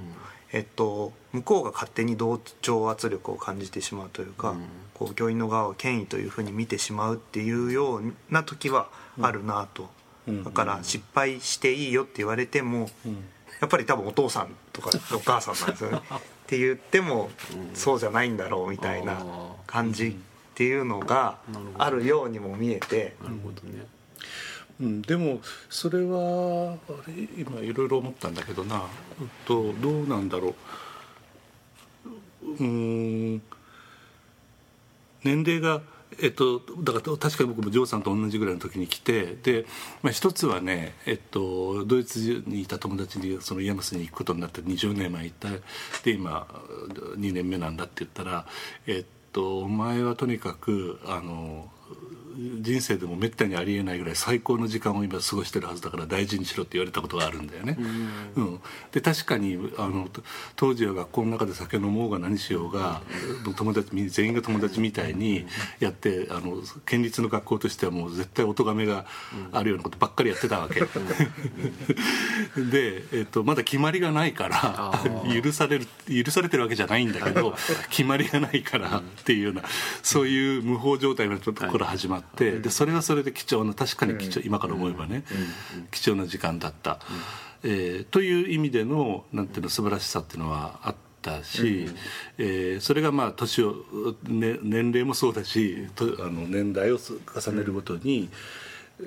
[0.51, 4.61] えっと、向こうが勝手に同調圧力を感じてしまうというか、うん。
[4.93, 9.89] こう教員の側を権威というふうに見てしまうっていうような時はあるなとうん
[10.27, 12.89] だから失敗していいよって言われても
[13.59, 16.01] やっぱり多分お父さんとかお母さんなんですよね。
[16.09, 17.29] って言っても
[17.73, 19.23] そうじゃないんだろうみたいな
[19.67, 20.13] 感じっ
[20.55, 21.37] ていうのが
[21.77, 23.15] あるようにも見えて。
[23.23, 23.85] なるほどね。
[24.81, 28.83] うん、でもそれはあれ今いろいろ思ったんだけどな、
[29.45, 30.55] どうなんだろ
[32.43, 32.47] う。
[32.47, 33.41] うーん。
[35.23, 35.81] 年齢が
[36.19, 39.65] えっと、だから確かに僕もジョーさんと同じぐらいの時に来てで、
[40.01, 45.49] まあ、一つはね、えっと、ドイツにいた友達にその IAMASに行くことになって20年前行った
[46.03, 46.47] で今
[47.17, 48.45] 2年目なんだって言ったら、
[48.87, 51.69] えっと、お前はとにかくあの
[52.61, 57.77] 人生でもめったにありえないぐらい最高の時間を今過ごしてるはずだから大事にしろって言われたことがあるんだよね。
[58.35, 58.59] うん
[58.91, 60.07] で確かにあの
[60.55, 63.01] 当時は学校の中で酒飲もうが何しようが、
[63.55, 65.45] 友達全員が友達みたいに
[65.79, 69.05] やってあの県立の学校としてはもう絶対お咎めが
[69.51, 70.81] あるようなことばっかりやってたわけ。
[72.71, 74.93] で、えっと、まだ決まりがないから
[75.41, 77.55] 許される許されてるわけじゃないんだけど
[77.89, 79.63] 決まりがないからっていうような
[80.03, 85.23] そういう無法状態のところ始まって、でそれはそれで貴重な確かに貴重、今から思えばね、
[85.91, 86.99] 貴重な時間だった、
[87.63, 91.87] えーという意味でのなんていうの素晴らしさっていうのはあったし、
[92.37, 93.75] えーそれがまあ年を、
[94.27, 98.29] ね、年齢もそうだしとあの年代を重ねるごとに、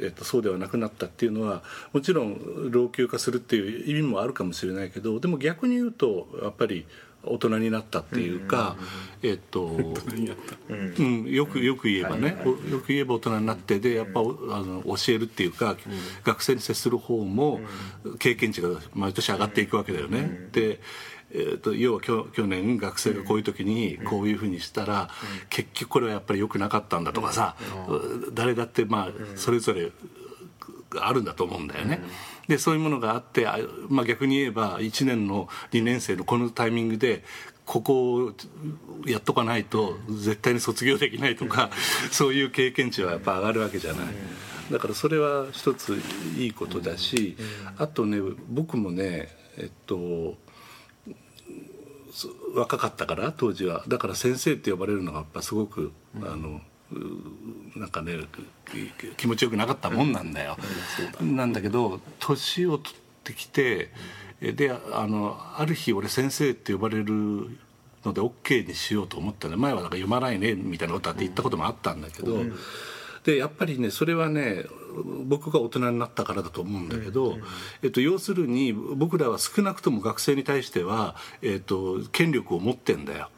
[0.00, 6.87] えっと、そうではなくなったっていうのはもちろん老朽化するっていう意味もあるかもしれないけどでも逆に言うとやっぱり
[7.26, 8.76] 大人になったっていうか、
[9.22, 15.76] えっと、うん、よくよく言えばね、およく言えば大人になってでやっぱおあの教えるっていうか、
[16.24, 17.60] 学生に接する方も
[18.18, 20.48] 経験値が毎年上がっていくわけだよね。
[20.52, 20.80] で
[21.37, 25.10] えー、と要はきょ去年学生がこういう時にこういうふうにしたら、
[25.50, 27.56] 結局これはやっぱり良くなかったんだとかさ、
[28.32, 29.90] 誰だってまあそれぞれ
[31.00, 32.02] あるんだと思うんだよね。
[32.48, 37.24] でそういうものがあって、あまあ、逆に言えば1年の2年生のこのタイミングで
[37.64, 38.35] ここを
[39.07, 41.70] やっとかないと絶対に卒業できないとか、
[42.11, 44.07] そういう経験値はやっぱ上がるわけじゃない。
[44.70, 45.98] だからそれは一つ
[46.37, 47.37] いいことだし、
[47.78, 50.37] あとね僕もねえっと
[52.12, 53.85] そ若かったから当時は。
[53.88, 56.61] だから先生って呼ばれるのがやっぱすごく、あのう
[57.76, 58.18] なんかね
[58.70, 60.57] き気持ちよくなかったもんなんだよ。
[61.20, 63.90] なんだけど年を取ってきて
[64.40, 67.59] えであのある日俺先生って呼ばれる
[68.04, 72.38] ので OK にしようと思ったね前はなんか読まないねみたいなことあって言ったこともあったんだけど、
[73.24, 74.64] でやっぱりねそれはね
[75.24, 77.38] 僕が大人になったからだと思うんだけど、
[77.83, 83.30] えっと、要するに僕らは少なくとも学生に対しては、えっと、権力を持ってんだよ、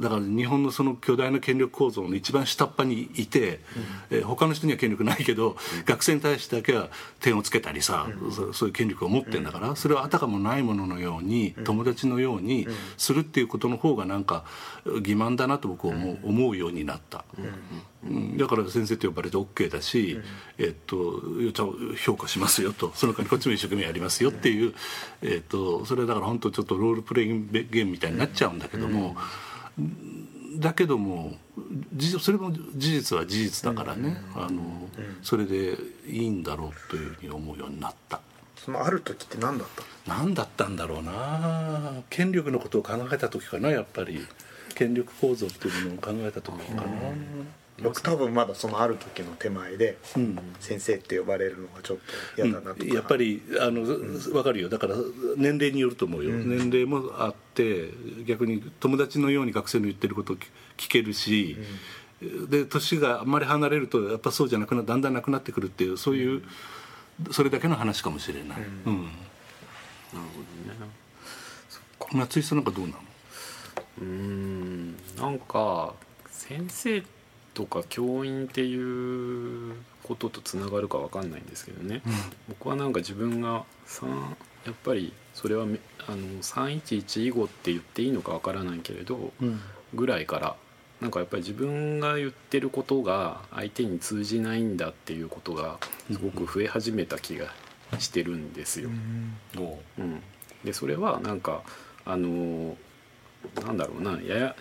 [0.00, 3.60] だから日本のその巨大な権力構造の一番下っ端にいて、
[4.10, 6.88] えー他の人には権力ないけど、学生に対してだけは
[7.20, 14.44] 点をつけたりさ、そそういう権力を持ってんだから、それはあたかもないもののように、友達のようにするっていうことの方がなんか
[14.84, 17.24] 欺瞞だなと僕は思う,、思うようになった。
[17.38, 17.44] うん
[18.36, 20.20] だから先生と呼ばれて OK だし、
[20.58, 21.22] えっと
[21.96, 22.92] 評価しますよと。
[22.94, 24.74] その代わりこっちも一生懸命やりますよっていう、
[25.22, 29.16] えっとそれはだから本当ちょっとロールプレイングゲームみたいになっちゃうんだけども、
[30.58, 31.36] だけども
[31.94, 34.88] 事それも事実は事実だからね、あの
[35.22, 38.20] それでいいんだろうというふうに思うようになった。
[38.56, 42.02] そのある時って何だった何だったんだろうな。
[42.10, 44.26] 権力のことを考えた時かなやっぱり。
[44.74, 46.82] 権力構造っていうのを考えた時かな。
[47.82, 50.38] 僕多分まだそのある時の手前でうん。
[50.60, 51.96] 先生って呼ばれるのがちょっ
[52.36, 54.68] と嫌だなとか、やっぱりあの分かるよ。
[54.68, 54.94] だから
[55.36, 57.90] 年齢によると思うよ、年齢もあって
[58.26, 61.56] 逆に友達のように学生の言ってることを聞聞けるし、
[62.48, 66.42] で年があんまり離れるとやっぱそうじゃなくなだんだんなくなってくるっていうそういう
[67.32, 69.08] それだけの話かもしれない、うん。
[72.12, 72.98] 松井さんなんかどうなの？
[74.00, 74.96] うーん。
[75.16, 75.94] なんか
[76.30, 77.02] 先生
[77.54, 82.02] とか教員っていうこととつながるかわかんないんですけどね、
[82.48, 84.08] 僕はなんか自分が3
[84.66, 89.32] やっぱりそれはめあの311以後って言っていいのかわからないけれど、
[89.94, 90.56] ぐらいから
[91.00, 95.78] なんかやっぱり自分が言ってることが相手に通じないんだっていうことが
[96.10, 97.46] すごく増え始めた気が
[97.98, 98.90] してるんですよ。
[99.56, 100.02] おう。
[100.02, 100.22] ん、
[100.64, 101.62] でそれはなんか
[102.04, 102.74] あのー
[103.62, 104.56] なんだろうなやや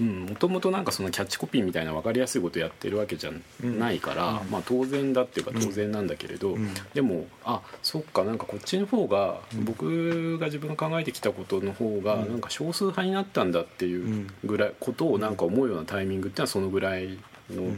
[0.00, 3.32] もともとなんかそのキャッチコピーみたいな分かりやすいことやってるわけじゃ
[3.62, 6.56] ないから、まあ、当然だっていうか当然なんだけれど、
[6.94, 17.18] でもあそっかなんかこっちの方が、僕が自分が考えてきたことの方がなんか少数派になったんだっていうぐらいことをなんか思うようなタイミングってのはそのぐらい
[17.50, 17.74] の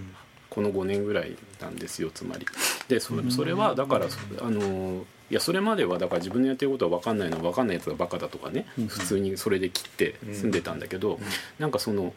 [0.48, 2.46] この5年ぐらいなんですよつまり。
[2.88, 4.06] でそれはだから
[4.40, 10.50] あのいやそれまではだから自分のやってることは分かんないのは分かんないやつがバカだとかね普通にそれで切って済ん。
[10.50, 11.18] でたんだけど
[11.58, 12.12] なんかその。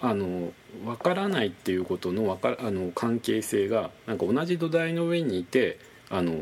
[0.00, 0.52] あの
[0.84, 5.78] 分からないっていうことのわかあの関係性がなんか同じ土台の上にいて
[6.10, 6.32] あの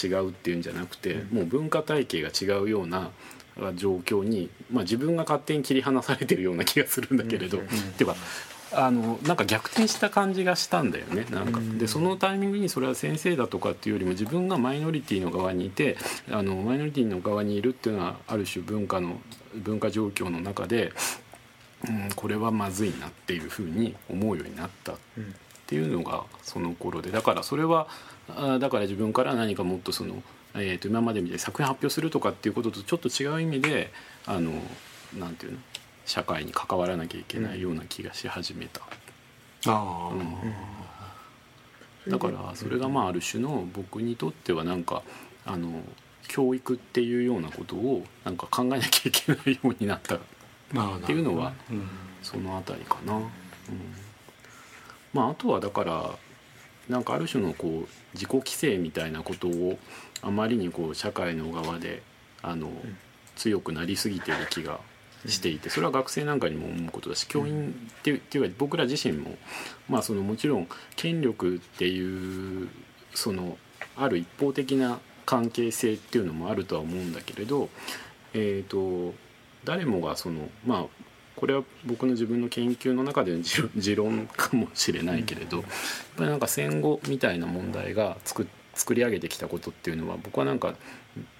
[0.00, 3.10] 違うっていうんじゃなくて、もう文化体系が違うような
[3.74, 7.60] 状況に、まあ、自分が勝手に切り離されてるような気がするんだけれど、っ
[7.96, 8.16] ていうか
[8.72, 11.26] あのなんか逆転した感じがしたんだよね。
[11.30, 11.60] なんか。
[11.78, 15.96] でそのタイミングにそれは先生だとかっていうよりも自分がマイノリティの側にいて
[16.30, 19.20] あのマイノリティの側にいるっていうのはある種文化の
[19.54, 20.92] 文化状況の中で、
[21.88, 24.96] うん、これはまずいなっていうふうに思うようになったっ
[25.66, 27.10] ていうのがその頃で。
[27.10, 27.88] だからそれは
[28.60, 30.22] だから自分から何かもっとその、
[30.54, 33.92] えー、と今までみたいに作品発表するとかっていうこととちょっと違う意味で
[34.26, 34.52] あの
[35.18, 35.58] なんていうの？
[36.10, 38.80] 社会に関わらなきゃいけないような気がし始めた、
[39.66, 45.04] あうん、だからそれがまあある種の僕にとってはなんか
[45.46, 45.82] あの
[46.26, 50.16] 教育っていうようなことをなんか考えなきゃいけないようになった。
[50.16, 50.18] っ
[51.04, 51.52] ていうのは
[52.22, 53.14] その辺りかな。
[53.14, 53.30] うん。
[55.12, 56.10] まあ、あとはだから
[56.88, 59.78] なんかある種のこう自己規制みたいなことを
[60.22, 62.02] あまりにこう社会の側で
[62.42, 62.68] あの
[63.36, 64.80] 強くなりすぎてる気が
[65.26, 69.36] していてそれは学生なんかにも思うことだし教員っていうか僕ら自身も
[69.88, 72.68] まあそのもちろん権力っていう
[73.14, 73.58] その
[73.96, 77.68] ある一方的な関係性っていうのもあるとは思うんだけれど
[78.32, 79.14] えと
[79.64, 80.84] 誰もがそのまあ
[81.36, 83.42] これは僕の自分の研究の中での
[83.76, 85.66] 持論かもしれないけれどやっ
[86.16, 90.74] ぱりなんか戦後みたいな問題が作作り上げてきたことっていうのは僕はなんか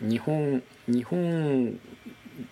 [0.00, 1.78] 日本日本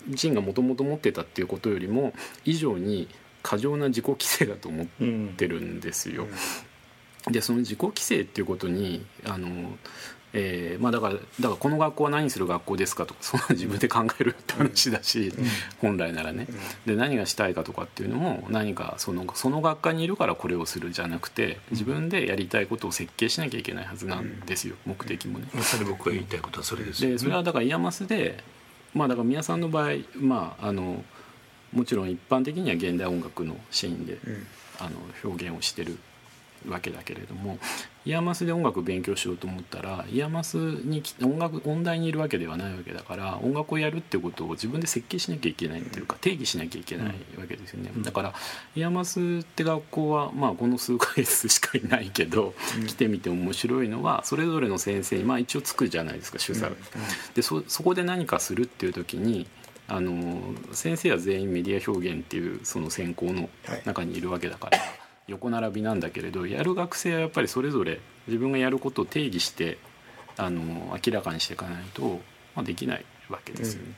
[0.09, 2.12] 人がもともと持ってたっていうことよりも
[2.45, 3.09] 以上に
[3.43, 4.86] 過剰な自己規制だと思っ
[5.36, 6.26] てるんですよ。
[7.26, 9.76] でその自己規制っていうことにあの
[10.34, 15.47] えーまあ、だからだからこの学校は何する学校ですかとかそんな自分で考えるって話だし、うん、
[15.80, 16.47] 本来ならね、
[16.84, 25.49] で何がしたいかとかっていうのも何かそのその学科にいるからこれをするじゃなくて自分でやりたいことを設計しなきゃいけないはずなんですよ、目的もね。
[25.55, 28.45] まさに僕が言いたいことはそれです、でそれはだから IAMASで
[28.95, 31.05] まあだから三輪さんの場合まああの
[31.72, 34.18] もちろん一般的には現代音楽のシーンで、
[34.78, 35.99] あの表現をしてる
[36.69, 37.59] わけだけれども
[38.05, 47.07] IAMASで音楽を勉強しようと思ったら IAMASに音楽音大にいるわけではないわけだから音楽をやるってことを自分で設計しなきゃいけないっていうか定義しなきゃいけない
[47.39, 48.35] わけですよね、だから
[48.75, 52.55] IAMASって学校はまあこの数ヶ月しかいないけど、
[52.87, 56.71] 来てみて面白いのはそれぞれの先生にまあ一応つくじゃないですか主査、
[57.35, 59.47] でそそこで何かするっていう時に
[59.87, 60.41] あの
[60.73, 63.49] 先生は全員メディア表現っていうその専攻の
[63.85, 64.79] 中にいるわけだから。
[64.79, 69.79] はい横並びなんだけれどやる学生はやっぱりそれぞれ自分がやることを定義して
[70.37, 72.20] あの明らかにしていかないと、
[72.55, 73.83] まあ、できないわけですよ。
[73.83, 73.93] ね。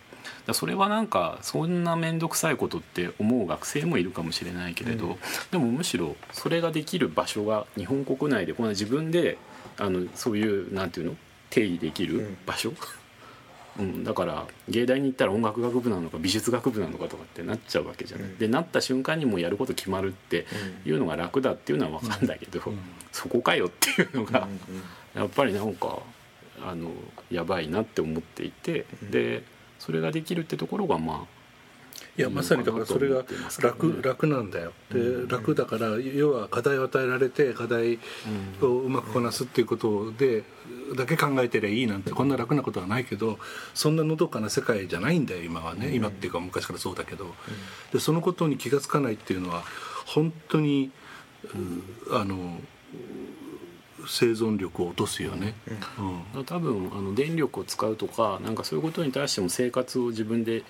[0.46, 5.16] だそれはなんかそんな面倒くさいことって思う学生もいるかもしれないけれど、うん、
[5.50, 9.38] でもむしろそれができる場所が日本国内でこの自分で
[9.78, 11.16] あのそういうなんていうの
[11.48, 12.76] 定義できる場所、うん
[13.80, 20.46] うん、だから芸大に行ったら音楽学部なのか美術学部なのかとかってなっちゃうわけじゃない、うん、でなった瞬間にもうやること決まるって
[20.84, 22.78] いうのが楽だっていうのは分かるんだけど、うん、
[23.12, 24.46] そこかよっていうのが
[25.14, 25.98] やっぱりなんか
[26.62, 26.90] あの
[27.30, 29.42] やばいなって思っていてで
[29.78, 31.39] それができるってところがまあ
[32.20, 33.24] いやまさにだからそれが
[33.62, 34.72] 楽楽なんだよ。
[34.92, 37.98] で楽だから要は課題を与えられて課題
[38.60, 40.44] をうまくこなすっていうことで
[40.96, 43.38] だけ考えてりゃいいなんてこんな楽なことはないけど
[43.72, 45.94] そんなのどかな世界じゃないんだよ今はね。
[45.94, 47.34] 今っていうか昔からそうだけど。
[47.90, 49.64] でそのことに気が付かないっていうのは
[50.04, 50.90] 本当に
[52.10, 52.60] あの
[54.06, 55.54] 生存力を落とすよね、
[56.34, 60.64] うん、多分あの電力を使うとかなんかそういうことに対しても生活を自分で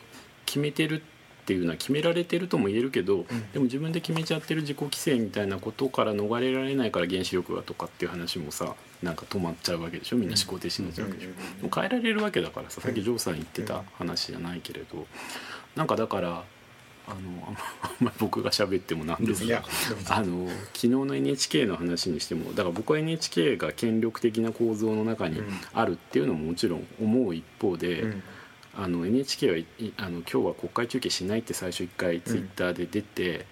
[0.46, 1.03] 決めてる
[1.41, 10.16] っていうのは決められてるとも言えるけど、うん、でも自分で決めちゃってる自己規制みたいなことから逃れられないから原子力がとかっていう話もさなんか止まっちゃうわけでしょ？
[10.16, 11.30] みんな思考停止になっちゃうわけでしょ、
[11.64, 15.07] うん、変えられるわけだからささっきジョーさん言ってた話じゃないけれど
[15.74, 16.45] なんかだから
[17.09, 19.64] あのあんまり僕が喋ってもなんですが
[20.11, 25.41] あの昨日の NHK の話にしてもだから僕は NHK が権力的な構造の中に
[25.72, 28.03] あるっていうのももちろん思う一方で。
[28.03, 28.22] うん
[28.76, 29.56] あの NHK は
[29.98, 33.46] あの今日は国会中継しないって最初一回ツイッターで出て、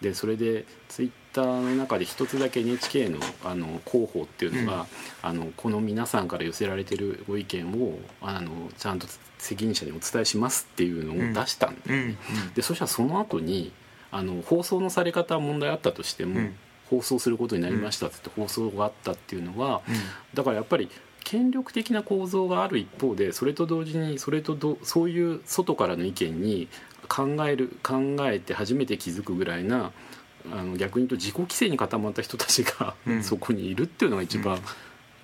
[0.00, 4.86] うん、でそれでツイッターの中で一つだけ NHK のあの広報っていうのが、うん、
[5.22, 9.06] あのこの皆さんから寄せられてるご意見をあのちゃんと
[9.38, 12.16] 責任者にお伝えしますっていうのを出したんで,、
[12.54, 13.72] でそしたらその後に
[14.12, 16.50] あの放送のされ方は問題あったとしても、
[16.90, 19.82] 放送することになりましたってって放送があったっていうのは、
[20.34, 20.90] だからやっぱり
[21.24, 26.68] 権力的な構造がある一方でそれと同時にそれとどそういう外からの意見に
[27.08, 29.92] 考える考えて初めて気づくぐらいな
[30.50, 33.22] あの逆に言うと自己規制に固まった人たちが、うん。
[33.22, 34.58] そこにいるっていうのが一番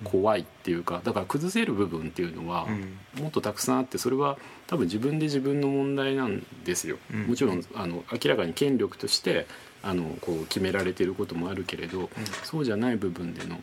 [0.03, 2.67] 怖いっていうかだから崩せる部分っていうのは
[3.15, 3.23] うん。
[3.23, 4.37] もっとたくさんあってそれは
[4.67, 6.97] 多分自分で自分の問題なんですよ。
[7.11, 7.27] うん。
[7.27, 9.47] もちろんあの明らかに権力として
[9.81, 12.09] あのこう決められていることもあるけれど、
[12.43, 13.59] そうじゃない部分での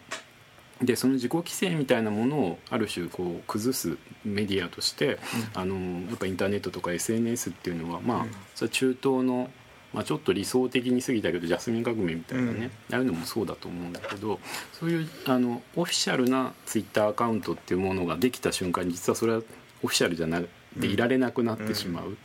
[0.85, 5.19] でその自己規制みたいなものをある種こう崩すメディアとして、
[5.55, 5.77] あの
[6.09, 8.31] やっぱインターネットとか SNS っていうのはまあ、うん。
[8.55, 9.51] それは中東の、
[9.93, 14.41] まあ、ちょっと理想的に過ぎたけどジャスミン革命みたいなね、ああいうのもそうだと思うんだけど
[14.73, 19.43] そういうあのオフィシャルなツイッターアカウントっていうものができた瞬間に実はそれは
[19.83, 20.43] オフィシャルじゃな
[20.77, 22.17] でいられなくなってしまう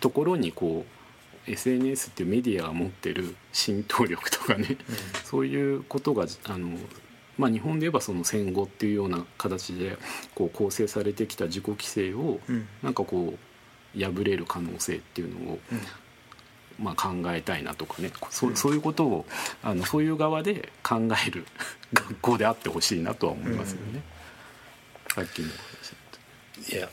[0.00, 0.84] ところにこ
[1.46, 4.76] う SNS っていうメディアが持ってる浸透力とかね、
[5.24, 6.78] そういうことがあの、
[7.38, 9.96] まあ、日本で言えばその戦後っていうような形で
[10.34, 12.66] こう構成されてきた自己規制をうん。
[12.82, 15.58] なんかこう破れる可能性っていうのを、
[16.78, 18.10] まあ、考えたいなとかね。
[18.30, 19.26] そうそういうことを
[19.62, 21.46] あのそういう側で考える
[21.92, 24.02] 学校であってほしいなとは思いますよね。
[25.14, 26.88] さっきの話いや、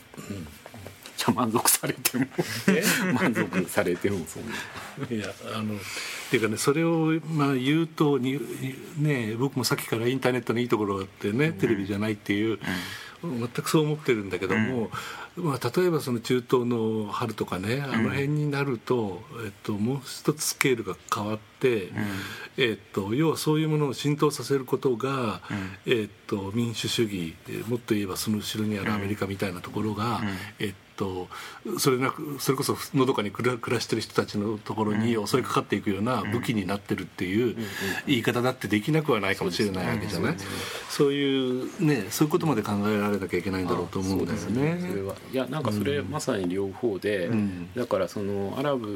[1.20, 2.26] じゃあ満足されても。
[3.12, 4.54] 満足されてもそんな。
[5.14, 5.78] いやあのっ
[6.30, 8.40] ていうかねそれをまあ言うとに
[8.96, 12.58] ね僕もさっきからインターネットのいいところがあってね、テレビじゃないっていう、
[13.22, 14.90] 全くそう思ってるんだけども、
[15.36, 21.90] まあ、例えばその中東の春とかねあの辺になると、えっと、もう一つスケールが変わって、
[22.56, 25.42] えっと、要はそういうものを浸透させることが、
[25.86, 26.19] えっと、
[26.54, 30.20] 民主主義えーもっと言えばその後ろにあるアメリカみたいなところが、
[30.58, 31.28] えっと、
[31.78, 37.56] それなくそれこそのどかに暮らしてる人たちのところに襲いかかっていくような武器になってるっていう
[38.06, 40.36] 言い方だってできなくはないかもしれないわけじゃない？
[40.90, 44.78] そういうねそういうことまで考えられなきゃいけないんだろうと思うんだよね。
[44.90, 45.14] それは。
[45.32, 47.72] いやなんかそれまさに両方で、ん。
[47.74, 48.86] だからそのアラブ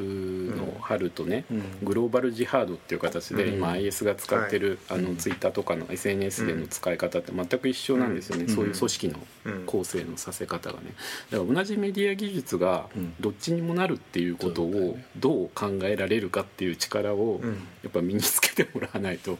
[0.56, 1.44] の春とね、
[1.82, 9.18] グローバルジハードっていう形で今 IS が使ってる、あのツイッターとかの SNS での使い方って全く一緒なんですよね、そういう組織の
[9.66, 10.94] 構成のさせ方がね。
[11.30, 12.88] だから同じメディア技術が
[13.20, 17.40] どっちにもなるっていうことをどう考えられるかっていう力を
[17.82, 19.38] やっぱ身につけてもらわないと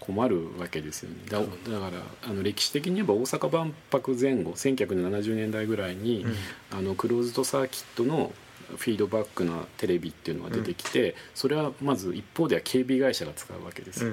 [0.00, 1.16] 困るわけですよね。
[1.28, 6.26] だだからあの歴史的に言えば大阪万博前後1970年代ぐらいに、
[6.70, 8.32] あのクローズドサーキットの
[8.76, 14.12] フィードバックなテレビっていうのが出てきて、それはまず一方では警備会社が使うわけですよ、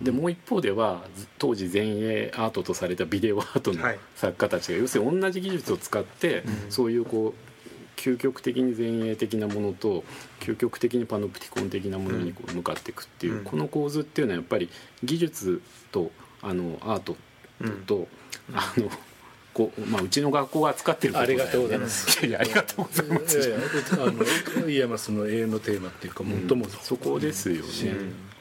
[0.00, 3.98] でもう一方ではず当時前衛アートとされたビデオアートのはい。
[4.14, 10.04] 作家たちが、要するに同じ技術を使って、そういうこう究極的に前衛的なものと
[10.40, 13.44] 究極的にパノプティコン的なものにこう向かっていくっていう、うん。
[13.44, 14.68] この構図っていうのはやっぱり
[15.02, 16.10] 技術と
[16.40, 17.16] あのアート
[17.86, 18.08] と、
[18.52, 18.88] あの
[19.54, 22.26] こうまあ、うちの学校が扱ってるありがとうございます。
[22.26, 23.38] いやいやありがとうございます。
[23.38, 23.58] いやいや
[23.92, 27.62] あの IAMASの永遠のテーマっていうか最も、そこですよね、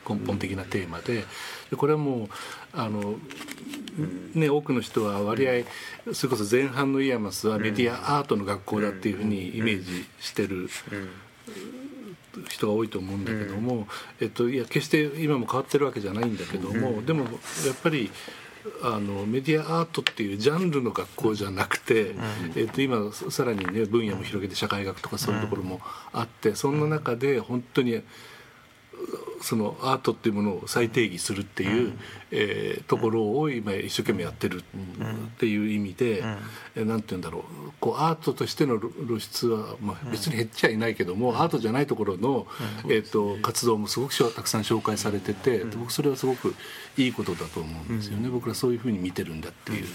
[0.08, 1.26] 根本的なテーマで。
[1.70, 2.30] でこれはもう
[2.74, 3.16] あの、
[4.36, 5.64] ね、多くの人は割合
[6.14, 10.70] それこそ前半の IAMAS はメディアアートの学校だっていうふうにイメージしてる
[12.50, 13.88] 人が多いと思うんだけども、
[14.22, 17.30] えっと、いや決して今も変わってるわけじゃないんだけども、でもや
[17.74, 18.10] っぱり
[18.84, 22.16] あのメディアアートっていうジャンルの学校じゃなくて、
[22.56, 25.82] えっと、今さらにね分野も広げて社会学とかそういうところも
[26.14, 28.02] あって、そんな中で本当に
[29.42, 31.94] そのアートっていうものを再定義するっていう、
[32.32, 34.64] えーところを今一生懸命やってるっ
[35.40, 36.24] ていう意味で、
[36.76, 37.72] えーなんて言うんだろう。
[37.80, 42.46] こうアートとしての露露出は、まあ、別に減っちゃいないけども、アートじゃないところの、
[42.86, 46.54] えー、と活動もすごくたくさん紹介されてて、僕それはすごく
[46.98, 49.86] いいことだと思うんですよね、僕らそういうふうに見てるんだっていう。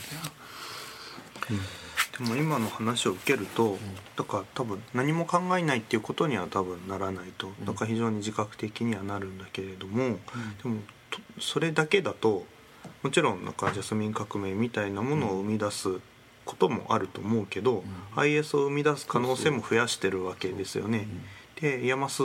[2.18, 3.78] でも今の話を受けると、
[4.16, 7.50] だから多分何も考えないっていうことには多分ならないと。
[7.64, 10.18] だから非常に自覚的にはなるんだけれども、
[10.62, 12.46] でもとそれだけだと
[13.02, 15.88] もちろんなんかジャスミン革命みたいなものを生み出す
[16.44, 21.06] こともあると思うけど、IS を生み出す可能性も増やしてるわけですよね。
[21.60, 22.22] で IAMAS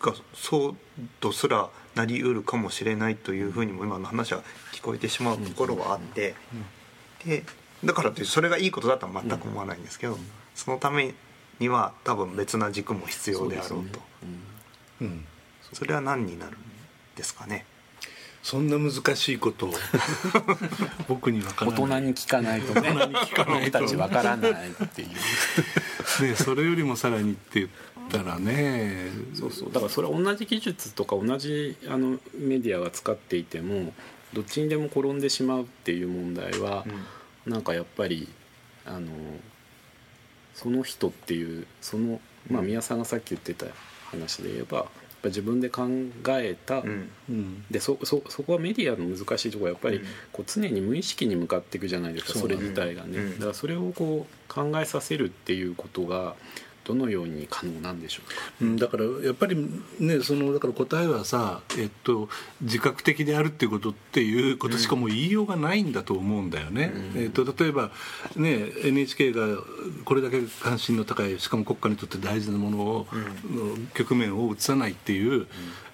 [0.00, 0.76] がそう
[1.20, 6.34] とすらなりうるかもしれないというふうにも今の話は聞こえてしまうところはあって。
[7.24, 7.44] で
[7.84, 10.18] だからってそれがいいことだとは全く思わないんですけど、
[10.54, 11.14] そのため
[11.58, 14.00] には多分別な軸も必要であろうと。
[15.00, 15.24] うん。
[15.72, 16.60] それは何になるん
[17.16, 17.64] ですかね？
[18.42, 19.74] そんな難しいことを
[21.08, 22.00] 僕にはか大らない。
[22.00, 22.90] 人に聞かないとね。
[23.46, 25.08] 僕たちわからないっていう。
[26.24, 27.68] ね、それよりもさらにって
[28.10, 29.08] たらね。
[29.34, 29.72] そうそう。
[29.72, 33.92] だからそれは同じ技術とか同じあのメディアが使っていても
[34.32, 36.86] どっちにでも転んでしまうっていう問題は、
[37.46, 38.28] なんかやっぱり
[38.84, 39.08] あの
[40.54, 42.20] その人っていうその、
[42.50, 43.66] まあ、宮さんがさっき言ってた
[44.10, 44.86] 話で言えばやっ
[45.22, 45.86] ぱ自分で考
[46.28, 47.10] えた、うん。
[47.28, 50.04] うんでそそそこはメディアの難しいところはやっぱりうん。
[50.32, 53.34] こう常に無意識に向かっていくじゃないですかそれ自体がね、うん。
[53.34, 56.34] だからそれをこう考えさせるっていうことが
[56.84, 58.34] どのように可能なんでしょうか？
[58.62, 59.56] うんだからやっぱり
[59.98, 62.28] ねそのだから答えはさ、えっと、
[62.62, 66.92] 自覚的であるっていうことっていうことしかもう言いようがないんだと思うんだよね。
[67.16, 67.90] えっと、例えば、
[68.36, 69.46] ね、NHK が
[70.04, 73.06] これだけ関心の高いしかも国家にとって大事なものを、
[73.50, 75.46] の局面を映さないっていう。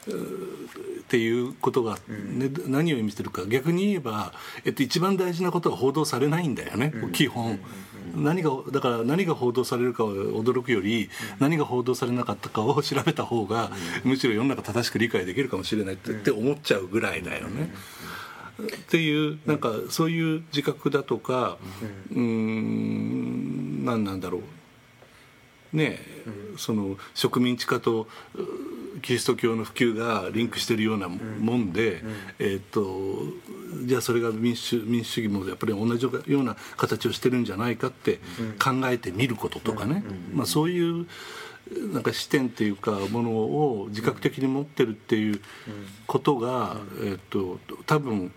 [0.08, 3.44] っていうことが、ね何を意味してるか。
[3.46, 4.32] 逆に言えば、
[4.64, 7.58] えっと、一番大事なことは報道されないんだよね、基本、
[8.14, 13.70] 何がだから何が報道されるかを驚くより、何が報道されなかったかを調べた方が、
[14.04, 17.72] むしろ世の中正しく理解できるかもしれないって,、って思っちゃうぐらいだよね。
[18.62, 21.58] っていうなんかそういう自覚だとか
[22.10, 25.76] うーん何なんだろう。
[25.76, 25.98] ね
[26.56, 28.38] その植民地化とう
[29.02, 32.02] キリスト教の普及がリンクしてるようなもんで、
[32.38, 38.20] えーっとじゃあそれが民主民主主義もやっぱり同じような形をしてるんじゃないかって
[38.62, 41.06] 考えてみることとかね、まあ、そういう
[41.92, 45.40] なんか視点っていうかものを自覚的に持ってるっていう
[46.06, 48.32] ことが、えーっと多分、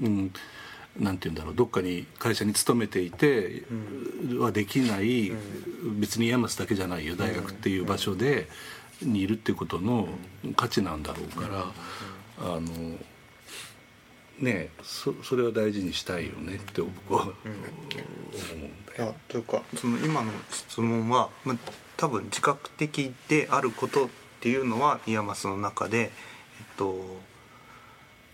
[0.00, 0.32] うん、
[0.98, 3.64] なんて言うんだろうどっかに会社に勤めていて
[4.38, 5.32] はできない、
[5.98, 8.48] 別にヤマスだけじゃないよ大学っていう場所で、
[9.02, 10.08] にいるっていうことの
[10.56, 11.66] 価値なんだろうから、
[12.40, 12.98] あの
[14.40, 18.04] ねそそれは大事にしたいよねって僕は思うんだよ。
[18.98, 21.56] いやというかその今の質問は、まあ、
[21.96, 24.08] 多分自覚的であることっ
[24.40, 26.10] ていうのは IAMASの中で、えっ
[26.76, 27.20] と、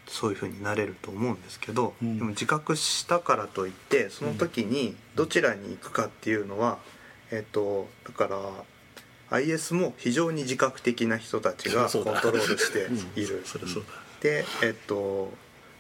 [0.07, 6.79] そういうふうになれると思うんですけど、うんでも自覚したからといってその時にどちらに行くかっていうのは、
[7.31, 8.39] えっと、だから
[9.41, 12.89] IS も非常に自覚的な人たちがコントロールして
[13.21, 13.45] いる。
[14.21, 15.33] でえっと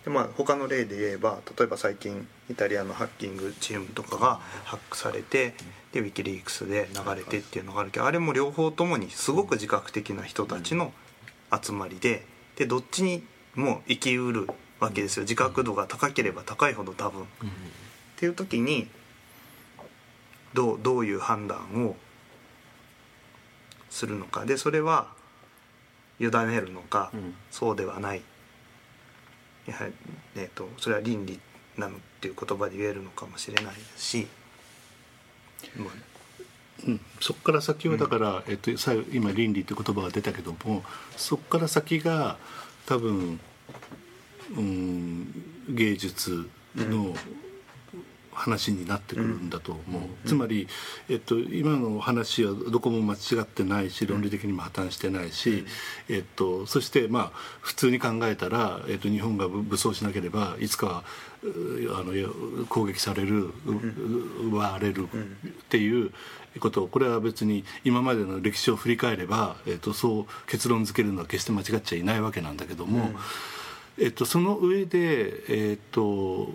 [0.04, 5.54] でまあ他の例で言えば例えば最近イタリアのハッキングチームとかがハックされて
[5.92, 10.92] でウィキリークスで流れてっていうのがあるけどあれも両方ともにすごく自覚的な人たちの
[11.62, 12.26] 集まりで
[12.56, 13.24] でどっちに
[13.54, 14.48] も生きうる
[14.80, 15.22] わけですよ。
[15.22, 17.22] 自覚度が高ければ高いほど多分。
[17.22, 17.26] っ
[18.16, 18.88] ていう時に
[20.52, 21.96] どうどういう判断を
[23.94, 24.44] するのか。
[24.44, 25.06] でそれは
[26.18, 26.30] 委ね
[26.60, 27.34] るのか、うん。
[27.50, 28.22] そうではない。
[29.66, 29.92] やはり、
[30.36, 31.40] えー、とそれは倫理
[31.78, 34.26] なのっていう言葉で言えるのかもしれないですし、
[35.76, 35.88] まあ
[36.86, 38.70] うん、そこから先はだから、えっと、
[39.12, 40.82] 今倫理って言葉が出たけども
[41.16, 42.36] そこから先が
[42.86, 43.40] 多分、
[44.56, 45.32] うん、
[45.68, 47.14] 芸術の
[48.34, 50.68] 話になってくるんだと思う、つまり、
[51.08, 55.64] えっと、今の話はどこも間違ってないし論理的にも破綻してないし、
[56.08, 57.30] えっと、そしてまあ
[57.60, 61.04] 普通に考えたら、えっと、日本が武武装しなければいつかは
[61.42, 63.52] うあの攻撃される、う
[64.46, 66.12] 奪われるっていう
[66.60, 73.10] ことをこれは別に今までの歴史を振り返れば、えっと、そう結論付けるのは決して間違っちゃいないわけなんだけども、
[73.98, 76.48] えっと、その上で、えっと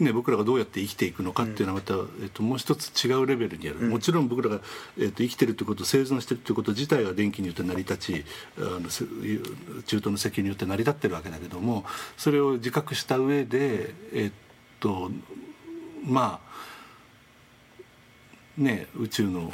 [0.00, 4.60] ね、僕らがどうやって生きていくのかっていうのはまた、えっと、もう一つ違うレベルにある、もちろん僕らが、
[4.98, 8.24] えっと、生きてるってこと生存してるってこと自体は電気によって成り立ち
[8.58, 11.84] あのせ中東の石油によって成り立ってるわけだけども
[12.16, 14.32] それを自覚した上でえっ
[14.80, 15.10] と
[16.04, 16.54] まあ
[18.58, 19.52] ね、宇宙の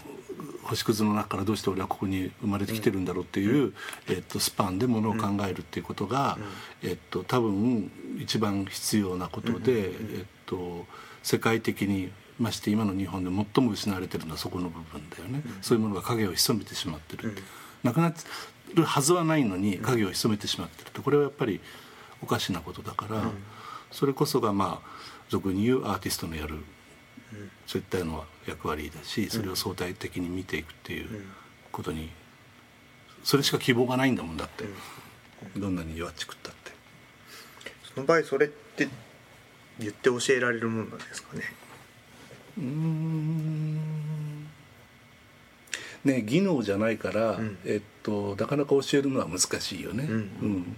[0.63, 3.73] 星屑の中からどうして俺はここに生まれてきてるんだろうっていう、
[4.09, 6.39] えっと、スパンでものを考えるっていうことが、
[6.83, 9.93] えっと、多分一番必要なことで、えっ
[10.47, 10.87] と、
[11.23, 17.37] 世界的にまして今の日本で最も失われてるのはそこの部分だよね、そういうものが影を潜めてしまってる、
[17.83, 18.13] なくな
[18.75, 21.01] るはずはないのに影を潜めてしまってるって。
[21.01, 21.61] これはやっぱり
[22.23, 23.31] おかしなことだから、
[23.91, 24.89] それこそがまあ
[25.29, 26.57] 俗に言うアーティストのやる
[27.67, 31.09] そういったような役割だしそれを相対的に見ていくっていう
[31.71, 32.11] ことに
[33.23, 34.65] それしか希望がないんだもんだって、
[35.57, 36.73] どんなに弱っちくったって。
[37.95, 38.89] その場合それって
[39.79, 41.43] 言って教えられるもんなんですかね？
[42.59, 44.47] うーん。
[46.05, 47.59] ね技能じゃないから、ん。
[47.67, 50.13] えっと、なかなか教えるのは難しいよね、うん。
[50.15, 50.77] うん。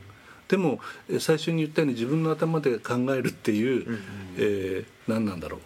[0.48, 3.98] でもえ最初に言ったように自分の頭で考えるっていう、うん。
[4.36, 5.60] えー何なんだろう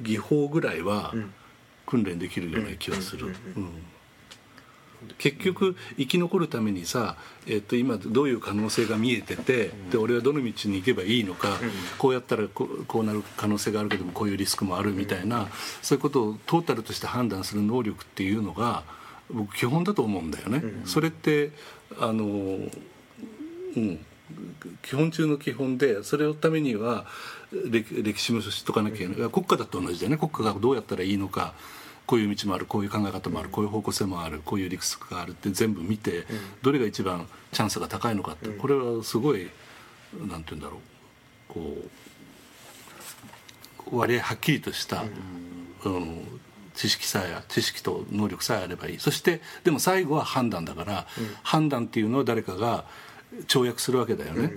[0.00, 1.32] 技法ぐらいは、うん。
[1.86, 3.34] 訓練できるような気がする。
[3.56, 3.70] うん
[5.16, 11.58] 結局生き残るためにさ、えっと、今どういう可能性が見えてて、で俺はどの道に行けばいいのか、
[11.98, 15.48] こうやったらこうこうなる可能性があるけどもこういうリスクもあるみたいな、
[15.82, 18.82] そういうことをトータルとして判断する能力っていうのが
[19.30, 20.64] 僕基本だと思うんだよね。
[20.84, 21.52] それって
[22.00, 24.04] あのうん。
[24.82, 27.06] 基本中の基本でそれのためには
[27.52, 29.30] 歴歴史も知っとかなきゃいけない。
[29.30, 30.18] 国家だと同じだよね。
[30.18, 31.54] 国家がどうやったらいいのか。
[32.06, 32.64] こういう道もある。
[32.66, 33.48] こういう考え方もある。
[33.50, 34.40] こういう方向性もある。
[34.44, 36.26] こういう理屈があるって全部見て
[36.62, 38.48] どれが一番チャンスが高いのかって。
[38.48, 39.48] これはすごい
[40.26, 41.52] なんて言うんだろう。
[41.52, 41.76] こ
[43.90, 45.04] う割合はっきりとした、
[45.84, 46.40] うん、
[46.74, 48.98] 知識さえ知識と能力さえあればいい。
[48.98, 51.06] そしてでも最後は判断だから、
[51.42, 52.84] 判断っていうのは誰かが
[53.46, 54.52] 跳躍するわけだよね。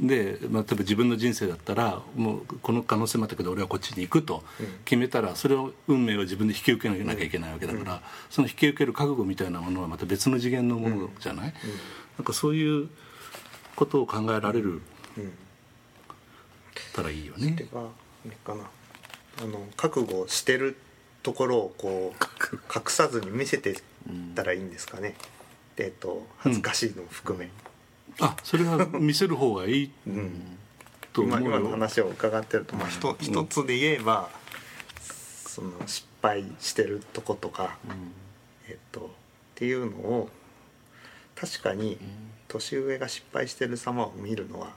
[0.00, 4.42] で、まあ、例えば自分の人生だったらもうこの可能性もあったけど俺はこっちに行くと
[4.84, 11.54] 決めたらそれを運命を自分で引き受けなきゃいけないわけだから、その引き受ける覚悟みたいなものはまた別の次元のものじゃない、
[12.18, 12.88] なんかそういう
[13.76, 14.82] ことを考えられる、
[16.92, 17.56] たらいいよね。
[17.74, 17.88] あ
[18.24, 18.64] れかな。
[19.42, 20.76] あの覚悟してる
[21.22, 23.80] ところをこう隠さずに見せて
[24.34, 25.14] たらいいんですかね、
[25.76, 27.50] でえっと恥ずかしいのを含め、
[28.18, 30.58] あそれは見せる方がいいうん
[31.12, 31.46] と思うよ。
[31.46, 34.30] 今今の話を伺ってると、まあ、一一つで言えば
[35.00, 37.78] その失敗してるとことか、
[38.68, 39.08] えっと、っ
[39.54, 40.28] ていうのを
[41.34, 41.98] 確かに
[42.48, 44.72] 年上が失敗してる様を見るのは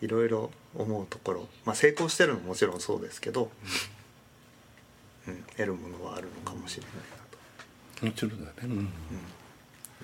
[0.00, 3.50] いろいろ思うところ、まあ、成功してるのももちろんそうですけど、
[5.28, 7.02] うん、得るものはあるのかもしれないな
[8.00, 8.06] と。
[8.06, 8.88] もちろんだね、うん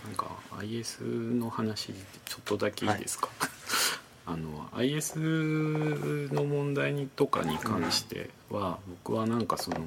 [0.04, 0.30] なんか
[0.60, 1.92] IS の話
[2.24, 3.28] ちょっとだけいいですか、
[4.26, 5.18] あの IS
[6.32, 9.78] の問題にとかに関しては、僕はなんかその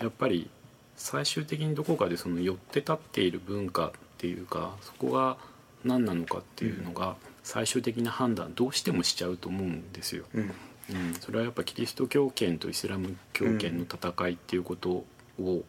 [0.00, 0.48] やっぱり
[0.96, 5.38] 最終的にどこかでその寄って立っている文化っていうかそこが
[5.84, 10.24] 何なのかっていうのが最終的な判断どうしてもしちゃうと思うんですよ。
[10.34, 10.52] うん。
[10.90, 15.04] うん、それはやっぱキリスト教圏とイスラム教圏の戦いっていうこと
[15.40, 15.64] を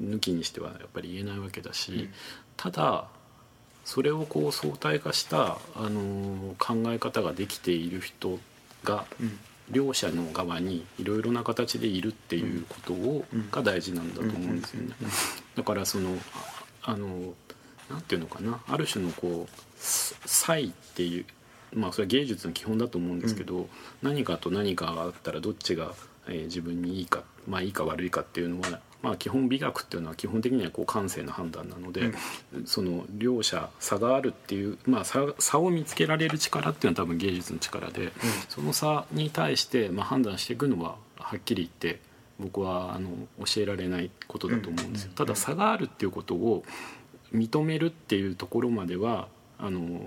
[0.00, 2.12] 抜きにしてはやっぱり言えないわけだし、うん。
[2.56, 3.08] ただ
[3.88, 8.38] それをこう相対化した、あのー考え方ができている人
[8.84, 9.38] がうん。
[9.70, 13.50] 両者の側にいろいろな形でいるっていうことを、うん。
[13.50, 14.94] が大事なんだと思うんですよね。
[15.56, 16.18] だからその
[16.82, 17.32] ああの
[17.88, 18.60] なんていうのかな。
[18.68, 21.24] ある種のこう差異っていう
[21.74, 23.68] まあそれは芸術の基本だと思うんですけど、
[24.02, 25.94] 何かと何かがあったらどっちが、
[26.28, 32.12] えー自分にいいかまあいいか悪いかっていうのは、まあ、基本美学っていうのは基本的にはこう感性の判断なので、
[32.64, 38.12] その両者差があるっていう、まあ、差差を見つけられる力っていうのは多分芸術の力で、
[38.48, 42.00] その差に対して、まあ、判断していくのははっきり言って
[42.40, 43.10] 僕はあの
[43.44, 45.12] 教えられないことだと思うんですよ。
[45.14, 46.64] ただ差があるっていうことを
[47.32, 49.28] 認めるっていうところまでは
[49.58, 50.00] あの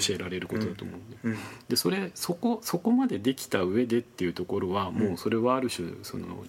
[0.00, 1.16] 教えられることだと思うんで。
[1.24, 1.36] うん。
[1.68, 6.44] でそれそこそこまでできた上でっていうところはもうそれはある種その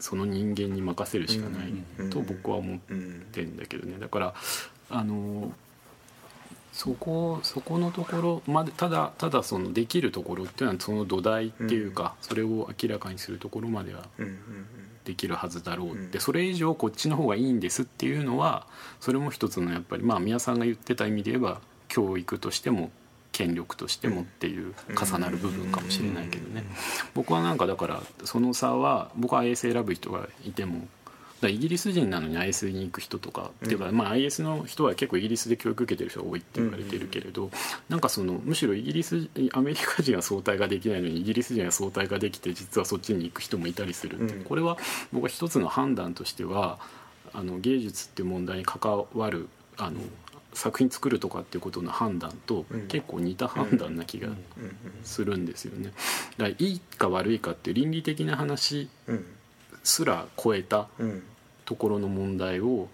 [0.00, 3.98] その人間に任せるしかないと僕は思ってんだけどね。
[3.98, 4.34] だから
[4.90, 5.52] あの
[6.72, 14.02] そこそこのところまでただただそのできるところっていうのはその土台っていうかそれを明らかにするところまでは
[15.04, 16.10] できるはずだろううん。
[16.10, 18.66] でそれ以上こっちの方がいいんですっていうのは
[19.00, 22.90] それも一つのやっぱりまあ宮さんが言ってた意味で言えば教育としても
[23.36, 26.64] 権力としてもっていう重なる部分かもしれないけどね。
[27.14, 30.88] 僕はなんかだからその差は僕は IS 選ぶ人がいても
[31.42, 37.50] だイギリス人なのに IS に行く人とか、っていうか、まあ、IS の人は結構イギリスで教育受けてる人が多いって言われてるけれど、
[37.90, 44.44] なんかそのむしろイギリスアメリカ人は相対ができないのにイギリス人は相対ができて実はそっちに行く人もいたりするって、うん。
[44.44, 44.78] これは
[45.12, 46.78] 僕は一つの判断としては
[47.34, 50.00] あの芸術っていう問題に関わるあの
[50.56, 52.86] 作品作るとかっていうことの判断とうん。
[52.88, 54.36] 結構似た判断な気がうん。
[55.04, 55.86] するんですよね。
[55.86, 55.94] だか
[56.38, 59.24] らいいか悪いかっていう倫理的な話うん。
[59.84, 61.22] すら超えたうん。
[61.64, 62.88] ところの問題を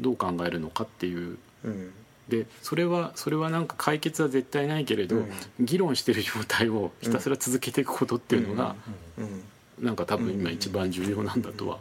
[0.00, 1.38] どう考えるのかっていう。
[1.64, 1.92] うん。
[2.28, 5.30] でそれはそれはなんか解決は絶対ないけれど、うん。
[5.60, 8.74] 議論してる状態をひたすら続けていくことっていうのが、
[9.18, 9.44] うん。
[9.78, 11.78] なんか多分今一番重要なんだとは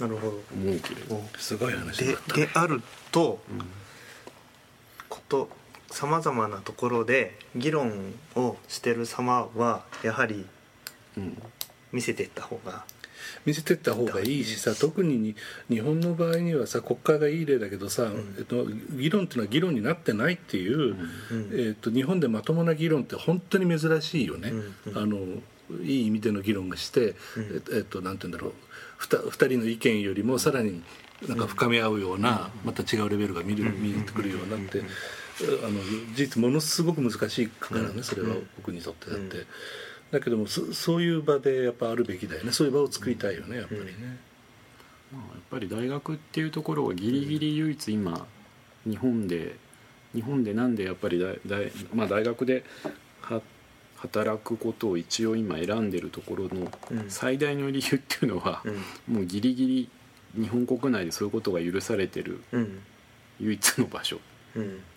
[0.00, 0.40] なるほど。
[0.54, 1.22] 思うけれど。
[1.38, 2.36] すごい話だでった。
[2.36, 2.80] である
[3.10, 3.40] と、こ
[5.32, 5.48] と
[5.90, 10.46] さまざまなところで議論をしてる様はやはり
[11.16, 11.42] うん。
[11.92, 12.84] 見せていった方が
[13.44, 15.36] 見せてった方がいいしさ特にに
[15.68, 18.34] 日本の場合にはさ国会がいい例だけどさ、ん。
[18.38, 18.66] えっと、
[18.96, 20.96] 議論っていうのは議論になってないっていう、
[21.30, 21.50] うん。
[21.52, 24.50] えっと、日本でまともな議論って本当に珍しいよね。
[24.50, 24.74] うん。
[24.86, 24.98] うん。
[24.98, 25.18] あの
[25.82, 27.14] いい意味での議論がして、
[27.72, 28.52] えっとなんて言うんだろう。
[28.96, 30.82] ふた二人の意見よりもさらに
[31.28, 34.82] なんか深め合うような、また違うレベルが見る見えてくるようになって、
[35.64, 35.80] あの
[36.14, 39.46] 事実ものすごく難しいからねそれは僕にとってだって、
[40.10, 44.18] だけどもそそういう場でやっぱあるべきだよねそういう場を作りたいよねやっぱりね。
[45.12, 48.26] まあ、やっぱり大学っていうところがギリギリ唯一今
[48.86, 49.56] 日本で
[50.14, 52.64] 日本でなんでやっぱり大大,、まあ、大学で
[53.20, 53.42] は
[53.96, 57.10] 働くことを一応今選んでるところのうん。
[57.10, 59.14] 最大の理由っていうのは、うん。
[59.14, 59.90] もうギリギリ
[60.42, 62.80] 日本国内でそういうことが許されてるうん。
[63.40, 64.16] 唯一の場所。
[64.16, 64.31] うん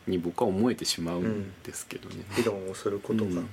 [0.07, 2.23] に僕は思えてしまうんですけどね。
[2.35, 3.49] 議論をすることが、うん。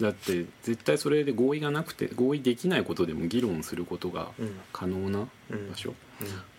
[0.00, 4.56] だって絶対それで合意がなくて合意できないことでも議論することがうん。
[4.72, 5.70] 可能なうん。
[5.70, 5.94] 場所、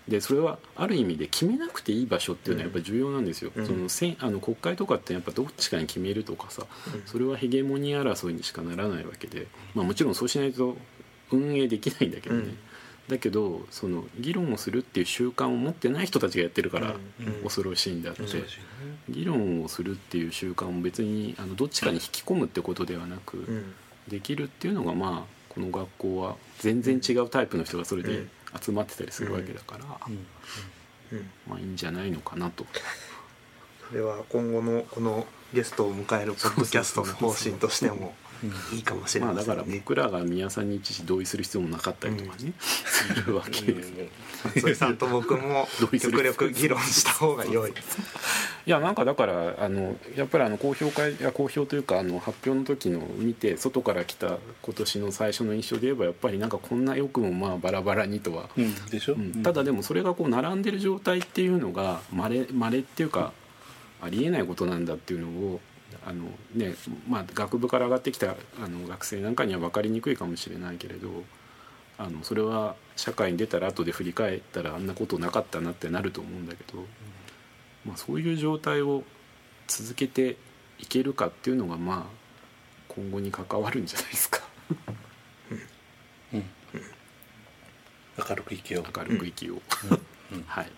[0.07, 3.66] でそれはある意味で決めなくていい場所っていうのはやっぱり重要なんですよ、うん。
[3.66, 6.66] そのせんあの国会とかってやっぱどっちかに決めるとかさ
[7.05, 10.78] それはヘゲモニー争いにしかならないわけで、まあ、もちろんそうしないと
[11.32, 12.57] 運営できないんだけどね、うん
[13.12, 18.30] だけどその議論をするっていう習慣を持ってない人たちがやってるからうん恐ろしいんだって、うん
[19.09, 23.74] 議論をするっていう習慣を別にあのどっちかに引き込むってことではなく、うん。
[24.07, 28.30] できるっていうのがまあこの学校は全然違うタイプの人がそれでうん。
[28.62, 31.30] 集まってたりするわけだから、うん。
[31.47, 32.66] まあいいんじゃないのかなと。
[33.89, 38.14] それは今後のこのゲストを迎えるポッドキャストの方針としても
[38.74, 39.64] いいかもしれまあだから。
[39.64, 43.92] 僕らが宮さんに一時同意する必要もなかったりとかね、するわけです。
[44.56, 45.68] 松井さんと僕も
[46.00, 47.72] 極力議論した方が良い。
[48.66, 58.76] いやなんかだからあのやっぱりあの公表会いや公表というかあの発表の時の見て外から来た今年の最初の印象で言えばやっぱりなんかこんなよくもまあバラバラにとは、うん。
[58.86, 59.44] でしょ、うん。
[59.44, 63.34] ただでもそれがこう並んでる状態っていうのがまれまれっていうか
[64.02, 65.60] ありえないことなんだっていうのを
[66.06, 66.26] あの、
[66.56, 66.74] ね
[67.08, 71.10] まあ、学部から上がってきたあの学生なんかには分かりにくいかもしれないけれど
[71.97, 76.80] あのそれは社会に出たら後で振り返ったらあんなことなかったなってなると思うんだけど、
[77.86, 79.04] まあ、そういう状態を
[79.68, 80.38] 続けて
[80.80, 82.22] いけるかっていうのがまあ
[82.88, 84.41] 今後に関わるんじゃないですか。
[88.18, 88.86] 明るく生きよう。
[88.97, 89.62] 明るく生きよう。
[90.47, 90.72] はい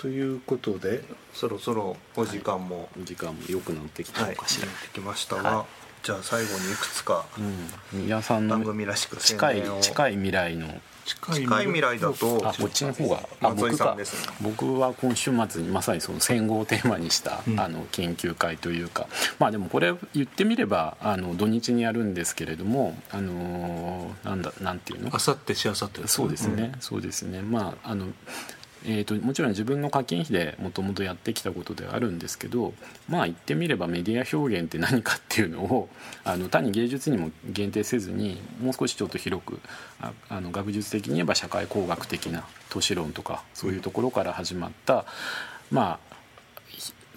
[0.00, 1.02] ということで
[1.34, 5.66] そろそろお時間も時間も良くなってきたはいのかしら、できましたが、は
[6.02, 7.26] じゃあ最後にいくつか
[7.92, 10.68] うん、皆さんの番組らしく宣近い近い未来の。
[11.04, 14.32] 近近い未来だとあこっちの方があ松井さんですね。
[14.42, 17.58] 僕は今週末にまさにその戦後をテーマにした、うん。
[17.58, 19.08] あの研究会というか。
[19.38, 25.10] まあでもこれ言ってみればあの土日にやるんですけれどもあのーなんだなんていうの？
[25.12, 27.42] あさってしあさってそうですね、そうですね。
[27.42, 28.06] まああの
[28.86, 32.72] えー、ともちろん自分の課金費でもともとやってきたことではあるんですけど
[33.08, 35.88] まあ言ってみればメディア表現って何かっていうのを
[36.24, 39.60] あの単に芸術にも限定せずにもう少しちょっと広く
[40.00, 45.04] ああの学術的に言えば社会工学的な都市論とかそういうところから始まった
[45.70, 46.10] まあ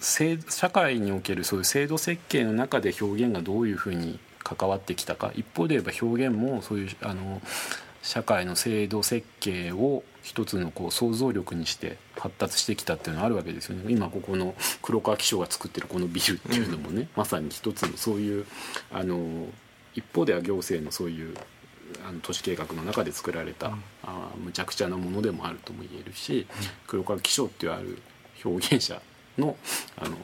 [0.00, 7.40] 社会におけるそういう制度設計の中で表現がどういうふうに関わってきたか一方で言えば表現もそういうあの
[8.02, 13.92] 社会の制度設計を一つのこう想像力にして発達してきたっていうのはあるわけですよね。
[13.92, 18.46] 今ここの黒川紀章が作ってるこのビルっていうのもね、まさに一つのそういう
[18.90, 19.46] あの
[19.94, 21.36] 一方では行政のそういう
[22.08, 26.46] あの都市計画の中で作られた、あむちゃくちゃなものでもあるとも言えるし、
[26.86, 27.98] 黒川紀章っていうある
[28.42, 29.02] 表現者
[29.36, 29.56] の
[29.96, 30.16] あの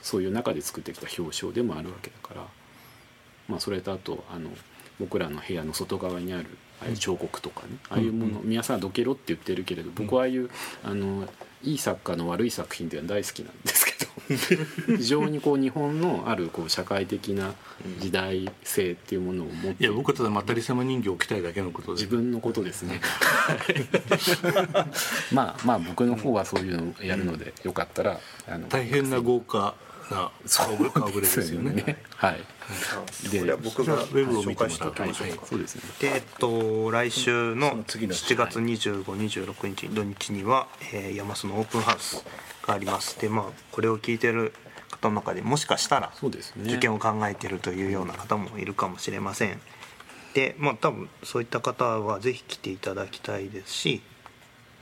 [0.00, 2.46] そういう中で作ってきた表彰でもあるわけだから、
[3.48, 4.50] まあ、それとあとあの
[4.98, 6.46] 僕らの部屋の外側にある
[6.80, 10.50] ああいう彫刻とかね、ああいうもの皆さんどけろって言ってるけれど僕はああいう
[10.84, 11.26] あの
[11.62, 17.54] いい作家の悪い作品っていうのは大好きなんですけど 非常にこう日本のあるこう社会的な
[18.00, 22.02] 時代性っていうものを持っていや僕はただまったり様人形を置きたいだけのことで。
[22.02, 23.00] 自分のことですね。
[25.32, 29.74] まあまあ僕の方はそういうのをやるのでよかったらあの大変な豪華
[30.10, 30.84] な顔ぶ
[31.20, 32.02] れですよね。
[32.16, 32.55] はい
[33.30, 35.82] で僕がウェブを紹介しておきましょうか、そうですね。
[36.00, 42.24] でえっと来週のその次の7月2526日土日には、えー、山須のオープンハウス
[42.66, 43.20] があります。
[43.20, 44.52] でまあこれを聞いてる
[44.90, 46.12] 方の中でもしかしたら
[46.64, 49.60] 受験を考えてるというような方もいるかもしれません。
[50.34, 54.02] でまあ多分そういった方はぜひ来ていただきたいですし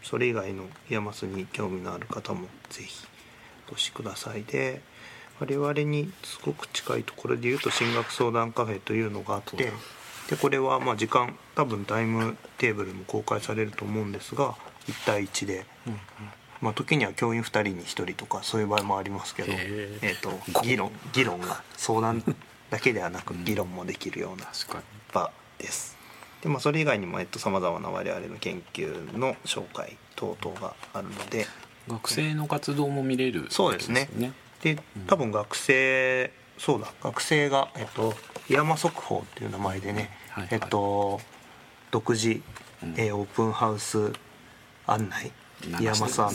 [0.03, 3.07] それ以外の山須に興味のある方もぜひ
[3.70, 4.45] お越しください。
[4.45, 4.82] で
[5.41, 9.72] 我々にすごく近いところでいうと進学相談カフェというのがあって
[10.30, 14.55] でこれはまあ時間多分タイムテーブルも公開されると思うんですが
[14.87, 15.66] 1対1で、
[16.61, 19.99] まあ、時には教員2人に1人とかそういう場合もありますけど、え。
[20.14, 22.22] ー、と議論議論が相談
[22.70, 24.47] だけではなく議論もできるような
[25.12, 25.97] 場です。
[26.43, 31.47] でまあ、それ以外にもさまざまな我々の研究の紹介等々があるので
[31.89, 34.11] 学生の活動も見れるそうですね
[34.65, 38.15] で多分学生そうだ学生が、えっと、
[38.49, 41.21] 山速報っていう名前でね、はいえっと、
[41.91, 42.41] 独自、
[42.83, 42.95] うん。
[42.97, 44.12] えーオープンハウス
[44.87, 46.35] 案内流してます山マ案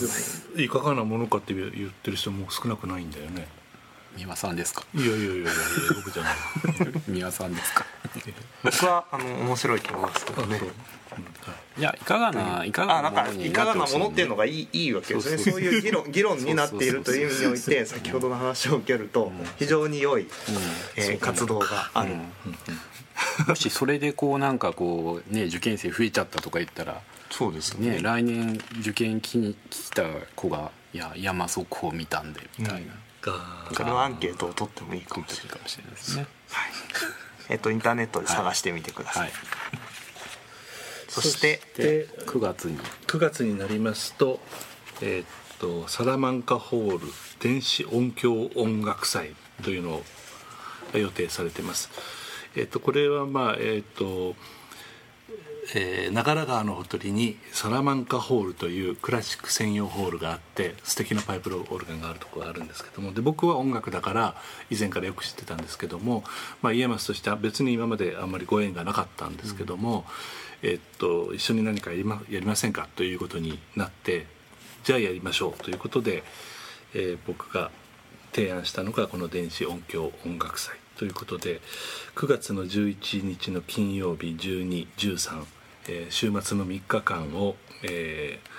[0.55, 3.47] 内いかがなものかって言ってる人も少なくないんだよね
[4.16, 4.84] 三輪さんですか？
[4.93, 5.45] いやいやいやいや
[5.95, 6.36] 僕じゃない。
[7.07, 7.86] 三輪さんですか？
[8.64, 10.62] 僕はあの面白いと思いますけどね。
[11.78, 15.38] いやいかがないかがあなものにいかがなものっていうのがいいいいわけですね。
[15.38, 15.62] そうそうそう。
[15.62, 20.28] いう議論議論になっているという意味において先ほどの話を受けると非常に良い、
[20.95, 22.26] えー活動がある、うん。
[23.47, 27.99] もしそれでこうなんかこうね受験生増えちゃったとか言ったらそうですね。
[28.01, 30.03] 来年受験来に来た
[30.36, 33.34] 子が「いや山速報見たんで」みたいな、が
[33.74, 36.28] それはアンケートを取ってもいいかもしれないですね。
[37.49, 39.32] えっとインターネットで探してみてください、はい。
[41.07, 44.39] そしてで9月に9月になりますと,、
[45.01, 45.26] えーっ
[45.57, 47.07] とサラマンカホール
[47.39, 50.03] 電子音響音楽祭というのを
[50.97, 51.89] 予定されています。
[52.55, 54.36] えーっとこれはまあえーっと
[55.76, 64.36] えー長良川のほとりにサラマンカホールというクラシック専用ホールがあって素敵なパイプオルガンがあるところがあるんですけどもで僕は音楽だから
[64.70, 66.24] 以前からよく知ってたんですけども、
[66.61, 70.05] まあ、イエマスとしては別に今まであんまりご縁がなかったんですけども、
[70.63, 74.26] えっと、一緒に何かやりまやりませんかということになって
[74.84, 76.24] じゃあやりましょうということで、
[76.93, 77.72] えー僕が
[78.32, 81.61] 提案したのがこの電子音響音楽祭ということで
[82.15, 85.45] 9月の11日の金曜日1213、
[85.88, 88.49] えー週末の3日間を、えー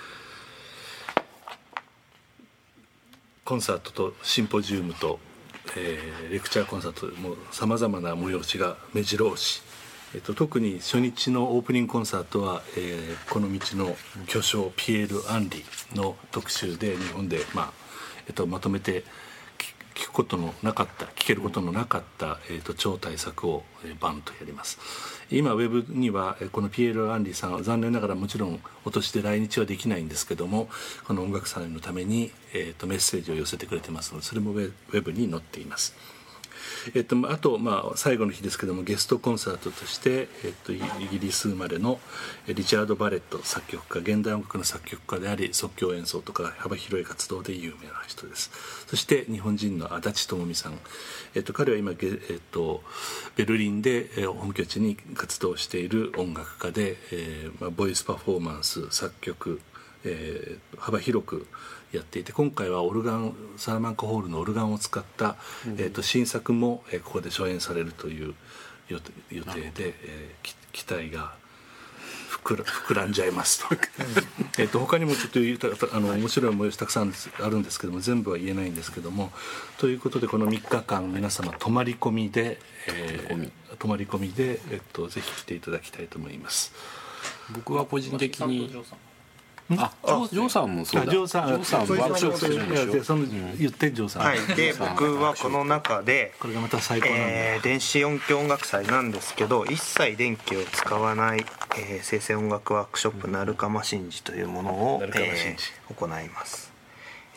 [3.43, 5.19] コンサートとシンポジウムと、
[5.75, 9.61] えーレクチャーコンサートもさまざまな催しが目白押し、
[10.13, 13.95] えっと特に初日のオープニングコンサートは、えーこの道の
[14.27, 15.63] 巨匠ピエール・アンリ
[15.95, 17.73] の特集で日本で、まあ
[18.27, 19.03] えっとまとめて
[20.01, 24.79] 聞くことのなかった聞けることのなかった、えー、と超大作を、えーバンとやります。
[25.29, 30.69] 今ウェブにはこのピエール・アンリーさんは残念ながらもちろんお年で来日はできないんですけども
[31.05, 35.93] この音楽祭のために、えー、とメッセージを寄せてくれてますのでそれもウェブに載っています。
[36.95, 40.79] えっと、あと、まあ、最後の日ですけどもゲストコンサートとして、えっと、イ
[41.11, 41.99] ギリス生まれの
[42.47, 48.51] リチャード・バレット作曲家現代音楽の作曲家であり即興演奏とか幅広い活動で有名な人です。
[48.87, 50.79] そして日本人の足立智美さん、
[51.35, 51.97] えっと、彼は今、えっ
[52.51, 52.83] と、
[53.35, 59.61] ベルリンで本拠地に活動している音楽家で、えーまあ、ボイスパフォーマンス作曲
[60.03, 61.47] えー幅広く
[61.91, 65.35] やっていて今回はオルガンサラマンカホールのオルガンを使った、
[65.77, 68.33] えー、と新作も、えーここで初演されるという
[68.87, 71.33] 予定予定で、えーき期待が
[72.43, 73.75] 膨ら膨らんじゃいますと。
[74.57, 79.31] えーと他にもちょっと言うたあの面白い催したくさんあるんですけども全部は言えないんですけども
[79.77, 84.31] ということでこの3日間皆様泊まり込みで、えー泊まり込み。
[84.31, 86.71] で、えっとぜひ来ていただきたいと思います。
[87.53, 88.71] 僕は個人的に
[89.77, 91.09] あジョージョーさんもそうだ。
[91.09, 92.83] あジョーさんジョーさんワークショップするんでしょ。
[92.83, 93.25] いやでその
[93.57, 101.45] 言ってジョーさん、はい、で僕はこの中で、これがまた最高なんで、えー電子音響音楽祭なんですけど一切電気を使わない、
[101.77, 105.43] えー生成音楽ワークショップ「なるかま神事」というものを、鳴釜神事
[105.89, 106.71] えー行います。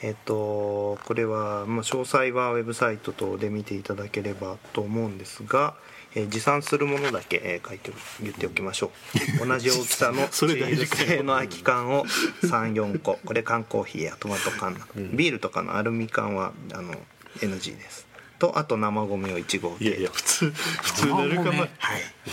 [0.03, 5.75] えっ、とこれは、まあ、詳細はウェブサイト等で見ていただければと思うんですが、
[6.15, 7.93] えー持参するものだけ、えー書いて
[8.23, 8.91] 言っておきましょ
[9.43, 9.47] う。
[9.47, 10.97] 同じ大きさの そシれ大事か。
[10.97, 12.05] ール製の空き缶を
[12.43, 13.19] 34個。
[13.25, 16.95] これ缶コーヒーやトマト缶ビールとかのアルミ缶はあの
[17.41, 18.07] NG です
[18.45, 21.69] とあと生米を1合程度いやいや普通普通なるかま生米はい。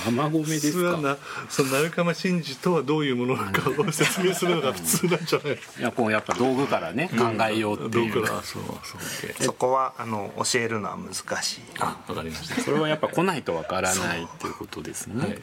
[0.05, 1.17] 生米で普通すかはな
[1.49, 8.13] そのなるかま神事とはどういうものなのかを説明するのが普通なんじゃないいやこうやっぱ道具からね考えようっていう。
[8.13, 9.43] どうかそうそう。
[9.43, 11.61] そこはあの教えるのは難しい。
[11.79, 12.61] あわかりました。
[12.61, 15.21] それはやっぱ来ないとわからないっていうことですね。
[15.21, 15.29] はい。
[15.29, 15.39] はい。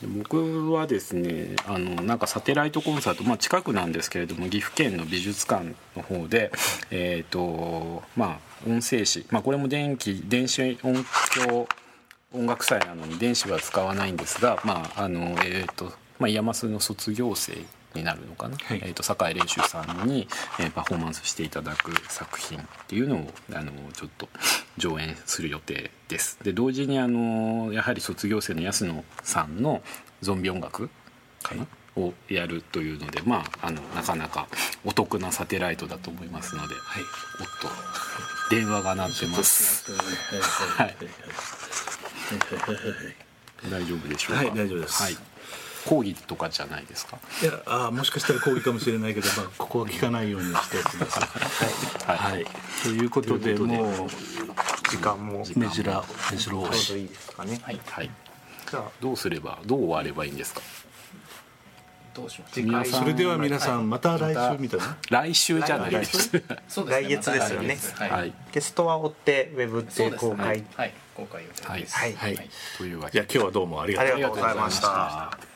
[0.00, 6.50] で僕はですねあのなんかサテライトコンサート、まあ、近くなんですけれども岐阜県の美術館の方で、
[6.90, 11.04] えーとまあ、音声詩、まあ、これも電気電子音
[11.34, 11.68] 響
[12.32, 17.56] 音楽祭なのに電子は使わないんですが、まああのえーとまあ、 IAMASの卒業生
[17.94, 18.80] になるのかな、はい。
[18.84, 20.28] えー、と酒井練習さんに、
[20.60, 24.28] えーパフォーマンスしていただく作品っていうのをあのちょっと
[24.76, 26.38] 上演する予定です。
[26.44, 29.82] で同時にあのやはり卒業生の安野さんの
[30.20, 30.88] ゾンビ音楽
[31.42, 34.46] かな、をやるというのでまああのなかなか
[34.84, 37.02] お得なサテライトだと思いますので、はい。
[37.40, 37.68] おっと
[38.50, 39.90] 電話が鳴ってます。
[39.92, 40.96] はい。
[43.70, 44.42] 大丈夫でしょうか？
[44.42, 45.02] はい大丈夫です。
[45.02, 45.16] はい。
[45.86, 47.18] 講義とかじゃないですか？
[47.42, 52.18] いやあーもしかしたら講義かもしれないけど、まあ、 ここは聞かないようにしてください。
[52.18, 52.32] はい。
[52.34, 52.46] はい、
[52.82, 54.10] ということでもう
[54.90, 57.60] 時間もちょ目白目白押うしどいいですかね。
[57.62, 57.80] はい。
[57.88, 58.10] はい。
[58.70, 60.60] じゃあどうすればどう終わればいいんですか？
[62.20, 62.54] どうします。
[62.54, 64.96] 次回皆さんそれでは皆さんまた来週みたいな？
[65.10, 66.30] 来週じゃないです。
[66.68, 67.78] そう来月ですよね。
[67.94, 68.32] はい、はい。
[68.52, 70.92] ゲストは追ってウェブで公開はい。
[71.14, 71.96] 公開予定です。
[71.96, 72.14] はい。
[72.14, 72.50] はい。
[72.78, 73.26] というわけで。
[73.32, 75.49] 今日はどうもありがとうございました